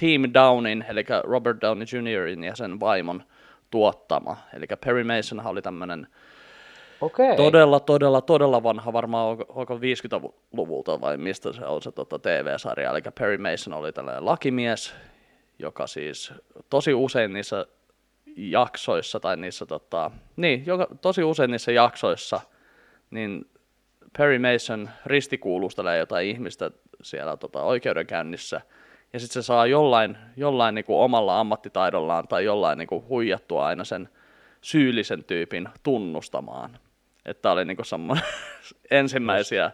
[0.00, 3.22] Team Downin, eli Robert Downey Jr.in ja sen vaimon
[3.70, 4.36] tuottama.
[4.54, 6.06] Eli Perry Masonhan oli tämmöinen
[7.00, 7.36] Okei.
[7.36, 12.90] todella, todella, todella vanha, varmaan onko 50-luvulta vai mistä se on se tota, TV-sarja.
[12.90, 14.94] Eli Perry Mason oli tällainen lakimies,
[15.58, 16.32] joka siis
[16.70, 17.66] tosi usein niissä
[18.36, 22.40] jaksoissa tai niissä tota, niin, joka, tosi usein niissä jaksoissa,
[23.10, 23.50] niin
[24.18, 26.70] Perry Mason ristikuulustelee jotain ihmistä
[27.02, 28.60] siellä tota, oikeudenkäynnissä,
[29.12, 33.66] ja sitten se saa jollain, jollain niin kuin omalla ammattitaidollaan tai jollain niin kuin huijattua
[33.66, 34.08] aina sen
[34.60, 36.78] syyllisen tyypin tunnustamaan.
[37.26, 38.24] Että oli niin kuin semmoinen
[38.90, 39.70] ensimmäisiä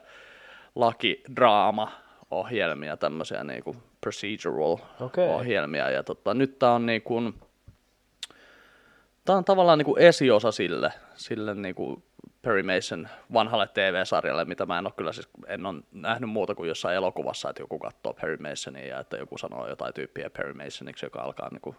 [0.75, 5.91] lakidraama-ohjelmia, tämmöisiä niin kuin procedural-ohjelmia.
[5.91, 7.35] Ja tota, nyt tämä on niin kuin,
[9.29, 12.03] tää on tavallaan niin kuin esiosa sille, sille niin kuin
[12.43, 16.69] Perry Mason vanhalle TV-sarjalle, mitä mä en ole kyllä siis, en ole nähnyt muuta kuin
[16.69, 21.07] jossain elokuvassa, että joku katsoo Perry Masonia ja että joku sanoo jotain tyyppiä Perry Masoniksi,
[21.07, 21.77] joka alkaa niin kuin,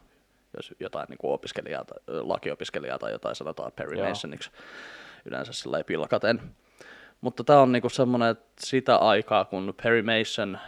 [0.57, 4.09] jos jotain niin kuin opiskelijaa, tai, lakiopiskelijaa tai jotain sanotaan Perry Joo.
[4.09, 4.51] Masoniksi
[5.25, 6.41] yleensä sillä pilkaten.
[7.21, 10.59] Mutta tämä on niinku semmoinen, että sitä aikaa, kun Perry Mason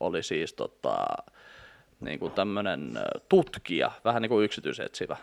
[0.00, 1.06] oli siis tota,
[2.00, 2.98] niinku tämmöinen
[3.28, 5.16] tutkija, vähän niin kuin yksityisetsivä,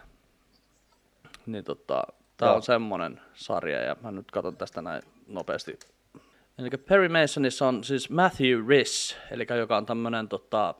[1.46, 2.04] niin tota,
[2.38, 2.56] tämä Joo.
[2.56, 5.80] on semmoinen sarja, ja mä nyt katson tästä näin nopeasti.
[6.58, 10.76] Eli Perry Masonissa on siis Matthew Riss, eli joka on tämmöinen tota,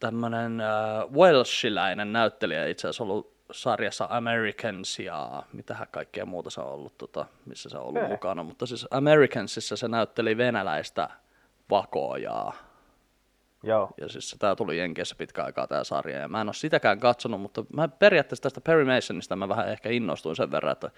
[0.00, 6.66] tämmöinen äh, Welshiläinen näyttelijä itse asiassa ollut sarjassa Americans ja mitähän kaikkea muuta se on
[6.66, 8.08] ollut, tota, missä se on ollut Okei.
[8.08, 8.42] mukana.
[8.42, 11.08] Mutta siis Americansissa se näytteli venäläistä
[11.70, 12.54] vakoojaa.
[13.64, 13.90] Joo.
[14.00, 17.40] Ja siis tämä tuli Jenkeissä pitkä aikaa tämä sarja, ja mä en ole sitäkään katsonut,
[17.40, 20.90] mutta mä periaatteessa tästä Perry Masonista mä vähän ehkä innostuin sen verran, että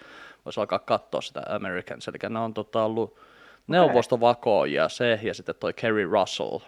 [0.44, 2.08] voisi alkaa katsoa sitä Americans.
[2.08, 3.18] Eli ne on tota, ollut
[3.66, 6.58] neuvostovakoojia, se ja sitten toi Kerry Russell,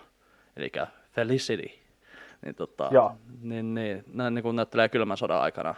[0.57, 0.73] eli
[1.13, 1.71] Felicity.
[2.45, 3.13] Niin, tota, Joo.
[3.43, 5.75] niin, niin, nämä niin näyttelee kylmän sodan aikana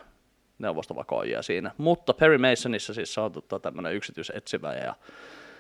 [0.59, 1.71] neuvostovakoojia siinä.
[1.77, 4.95] Mutta Perry Masonissa siis on tota, tämmöinen yksityisetsivä ja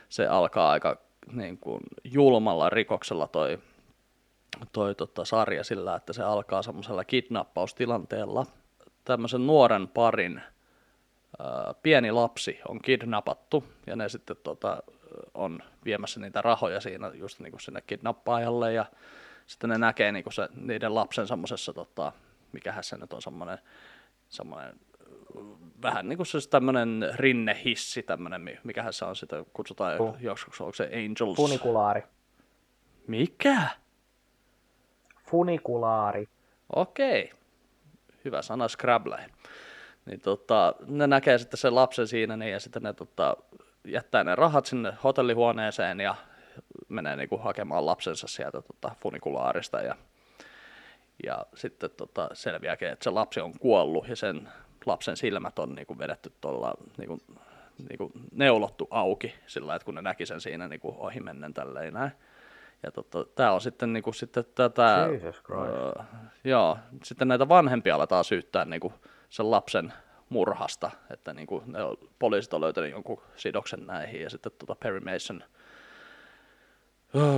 [0.08, 0.98] se alkaa aika
[1.32, 3.58] niin kuin, julmalla rikoksella toi
[4.72, 8.46] toi tota, sarja sillä, että se alkaa semmoisella kidnappaustilanteella.
[9.05, 10.40] Tämmöisen nuoren parin
[11.38, 14.82] ää, pieni lapsi on kidnappattu ja ne sitten tota,
[15.34, 18.84] on viemässä niitä rahoja siinä just niin kuin sinne kidnappaajalle ja
[19.46, 22.12] sitten ne näkee niin kuin se, niiden lapsen semmoisessa, tota,
[22.53, 23.59] mikähän se nyt on semmoinen,
[24.28, 24.80] semmoinen
[25.82, 30.61] vähän niin kuin se tämmöinen rinnehissi, tämmöinen, mi- mikähän se on sitä, kutsutaan Fu- joskus,
[30.61, 31.36] onko se Angels?
[31.36, 32.03] Funikulaari.
[33.07, 33.68] Mikä?
[35.31, 36.28] Funikulaari.
[36.76, 37.33] Okei.
[38.24, 39.18] Hyvä sana Scrabble.
[40.07, 43.37] Niin tota, ne näkee sitten sen lapsen siinä niin, ja sitten ne tota,
[43.85, 46.14] jättää ne rahat sinne hotellihuoneeseen ja
[46.89, 49.97] menee niinku hakemaan lapsensa sieltä tota, funikulaarista ja,
[51.24, 54.49] ja sitten tota, selviääkin, että se lapsi on kuollut ja sen
[54.87, 57.18] lapsen silmät on niinku vedetty tuolla niinku,
[57.89, 62.12] niinku neulottu auki sillä että kun ne näki sen siinä niinku ohi mennen tälleen näin.
[62.83, 65.64] Ja tota, tämä on sitten, niinku, sitten tätä, Jesus Christ.
[65.64, 66.05] Öö,
[66.45, 68.93] joo, sitten näitä vanhempia aletaan syyttää niinku
[69.31, 69.93] sen lapsen
[70.28, 75.01] murhasta, että niinku, ne on, poliisit on löytänyt jonkun sidoksen näihin ja sitten tota Perry
[75.01, 75.43] Mason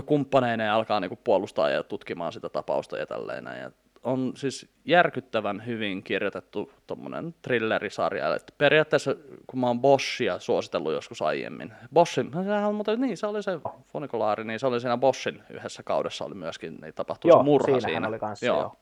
[0.07, 3.61] kumppaneineen alkaa niinku puolustaa ja tutkimaan sitä tapausta ja tälleen näin.
[3.61, 3.71] Ja
[4.03, 8.35] on siis järkyttävän hyvin kirjoitettu tuommoinen thrillerisarja.
[8.35, 9.15] Että periaatteessa,
[9.47, 13.59] kun mä oon Boschia suositellut joskus aiemmin, Boschin, sehän on muuten, niin se oli se
[13.93, 17.81] funikulaari, niin se oli siinä Boschin yhdessä kaudessa oli myöskin, niin tapahtui Joo, se murha
[17.81, 18.09] siinä.
[18.09, 18.77] oli kanssa, joo.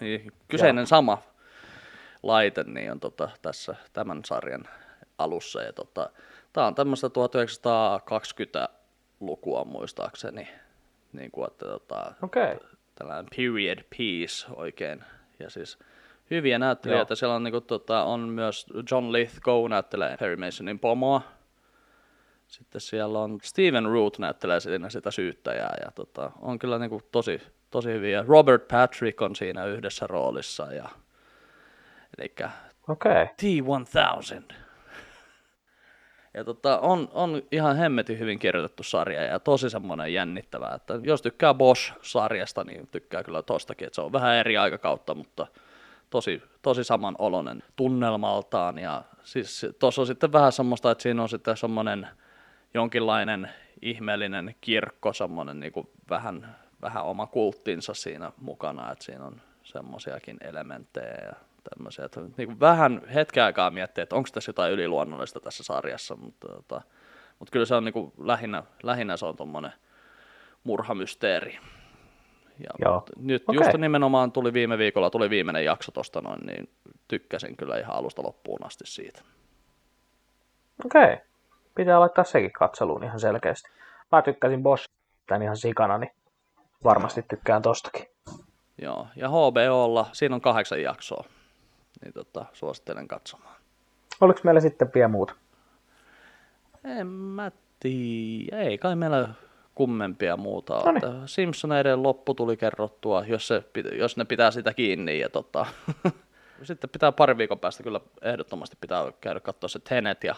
[0.00, 1.22] Niin, kyseinen sama
[2.22, 4.64] laite niin on tota, tässä tämän sarjan
[5.18, 5.62] alussa.
[5.62, 6.10] Ja tota,
[6.52, 10.48] tämä on tämmöistä 1920-lukua muistaakseni,
[11.12, 12.56] niin kuin, että tota, Okei.
[12.94, 15.04] Tällainen period piece oikein.
[15.38, 15.78] Ja siis
[16.30, 17.12] hyviä näyttelijöitä.
[17.12, 17.16] Joo.
[17.16, 21.22] Siellä on, niin kuin, tota, on myös John Lithgow näyttelee Perry Masonin pomoa.
[22.46, 25.74] Sitten siellä on Steven Root näyttelee siinä sitä syyttäjää.
[25.84, 28.24] Ja tota, on kyllä niin kuin, tosi, tosi hyviä.
[28.28, 30.72] Robert Patrick on siinä yhdessä roolissa.
[30.72, 30.88] Ja,
[32.18, 32.34] eli
[32.88, 33.26] Okei.
[33.26, 34.54] T-1000.
[36.34, 41.22] Ja tota, on, on ihan hemmetin hyvin kirjoitettu sarja ja tosi semmoinen jännittävä, että jos
[41.22, 45.46] tykkää Bosch-sarjasta, niin tykkää kyllä tostakin, että se on vähän eri aikakautta, mutta
[46.10, 48.78] tosi, tosi saman oloinen tunnelmaltaan.
[48.78, 52.08] Ja siis tuossa on sitten vähän semmoista, että siinä on sitten semmoinen
[52.74, 53.50] jonkinlainen
[53.82, 60.36] ihmeellinen kirkko, semmoinen niin kuin vähän, vähän oma kulttinsa siinä mukana, että siinä on semmoisiakin
[60.40, 65.40] elementtejä ja tämmöisiä, että niin kuin vähän hetken aikaa miettiä, että onko tässä jotain yliluonnollista
[65.40, 66.82] tässä sarjassa, mutta, tota,
[67.38, 69.72] mutta kyllä se on niin kuin lähinnä, lähinnä se on tuommoinen
[70.64, 71.58] murhamysteeri.
[72.58, 73.04] Ja Joo.
[73.16, 73.60] nyt Okei.
[73.60, 76.70] just nimenomaan tuli viime viikolla, tuli viimeinen jakso tosta noin, niin
[77.08, 79.22] tykkäsin kyllä ihan alusta loppuun asti siitä.
[80.84, 81.16] Okei.
[81.74, 83.70] Pitää laittaa sekin katseluun ihan selkeästi.
[84.12, 84.88] Mä tykkäsin Bosch
[85.26, 86.12] tän ihan sikana, niin
[86.84, 88.06] varmasti tykkään tostakin.
[88.82, 91.24] Joo, ja HBOlla, siinä on kahdeksan jaksoa,
[92.02, 93.56] niin tota, suosittelen katsomaan.
[94.20, 95.34] Oliko meillä sitten vielä muuta?
[96.84, 99.28] En mä tiedä, ei kai meillä
[99.74, 100.84] kummempia muuta ole.
[100.84, 101.28] Noniin.
[101.28, 103.64] Simpsoneiden loppu tuli kerrottua, jos, se,
[103.98, 105.18] jos ne pitää sitä kiinni.
[105.18, 105.66] Ja tota,
[106.62, 110.34] sitten pitää pari viikon päästä kyllä ehdottomasti pitää käydä katsoa se Tenet ja,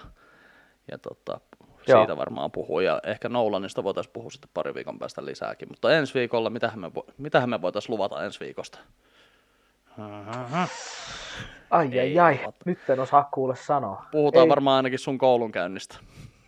[0.91, 1.41] ja tota,
[1.89, 2.01] Joo.
[2.01, 2.83] siitä varmaan puhua.
[2.83, 5.69] Ja ehkä Nolanista voitaisiin puhua sitten pari viikon päästä lisääkin.
[5.69, 8.79] Mutta ensi viikolla, mitähän me, mitähän me voitaisiin luvata ensi viikosta?
[11.71, 14.05] Ai ai ai, nyt en osaa kuule sanoa.
[14.13, 15.97] Puhutaan Ei, varmaan ainakin sun koulunkäynnistä.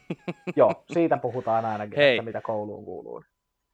[0.57, 2.17] Joo, siitä puhutaan ainakin, Hei.
[2.17, 3.23] että mitä kouluun kuuluu.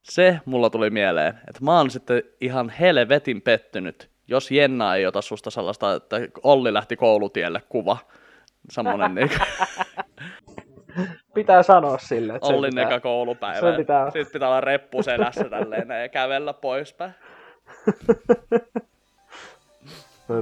[0.02, 5.22] Se mulla tuli mieleen, että mä oon sitten ihan helvetin pettynyt, jos Jenna ei ota
[5.22, 7.96] susta sellaista, että Olli lähti koulutielle kuva.
[8.70, 9.30] Semmonen niin
[11.34, 12.84] Pitää sanoa sille, että Ollin pitää...
[12.84, 13.70] eka koulupäivä.
[13.70, 17.12] se pitää- Sitten pitää olla reppu selässä tälleen ja kävellä poispäin.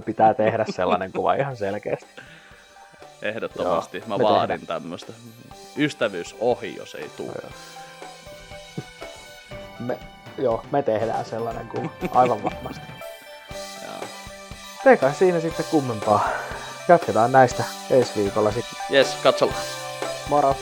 [0.05, 2.07] pitää tehdä sellainen kuva ihan selkeästi.
[3.23, 3.99] Ehdottomasti.
[3.99, 5.13] Joo, mä vaadin tämmöistä.
[5.77, 7.33] Ystävyys ohi, jos ei tule.
[9.79, 9.99] Me,
[10.39, 12.83] joo, me tehdään sellainen kuva, aivan varmasti.
[13.87, 14.09] Joo.
[14.87, 16.29] Ei kai siinä sitten kummempaa.
[16.89, 18.79] Jatketaan näistä ensi viikolla sitten.
[18.91, 19.61] Jes, katsellaan.
[20.29, 20.57] Moro!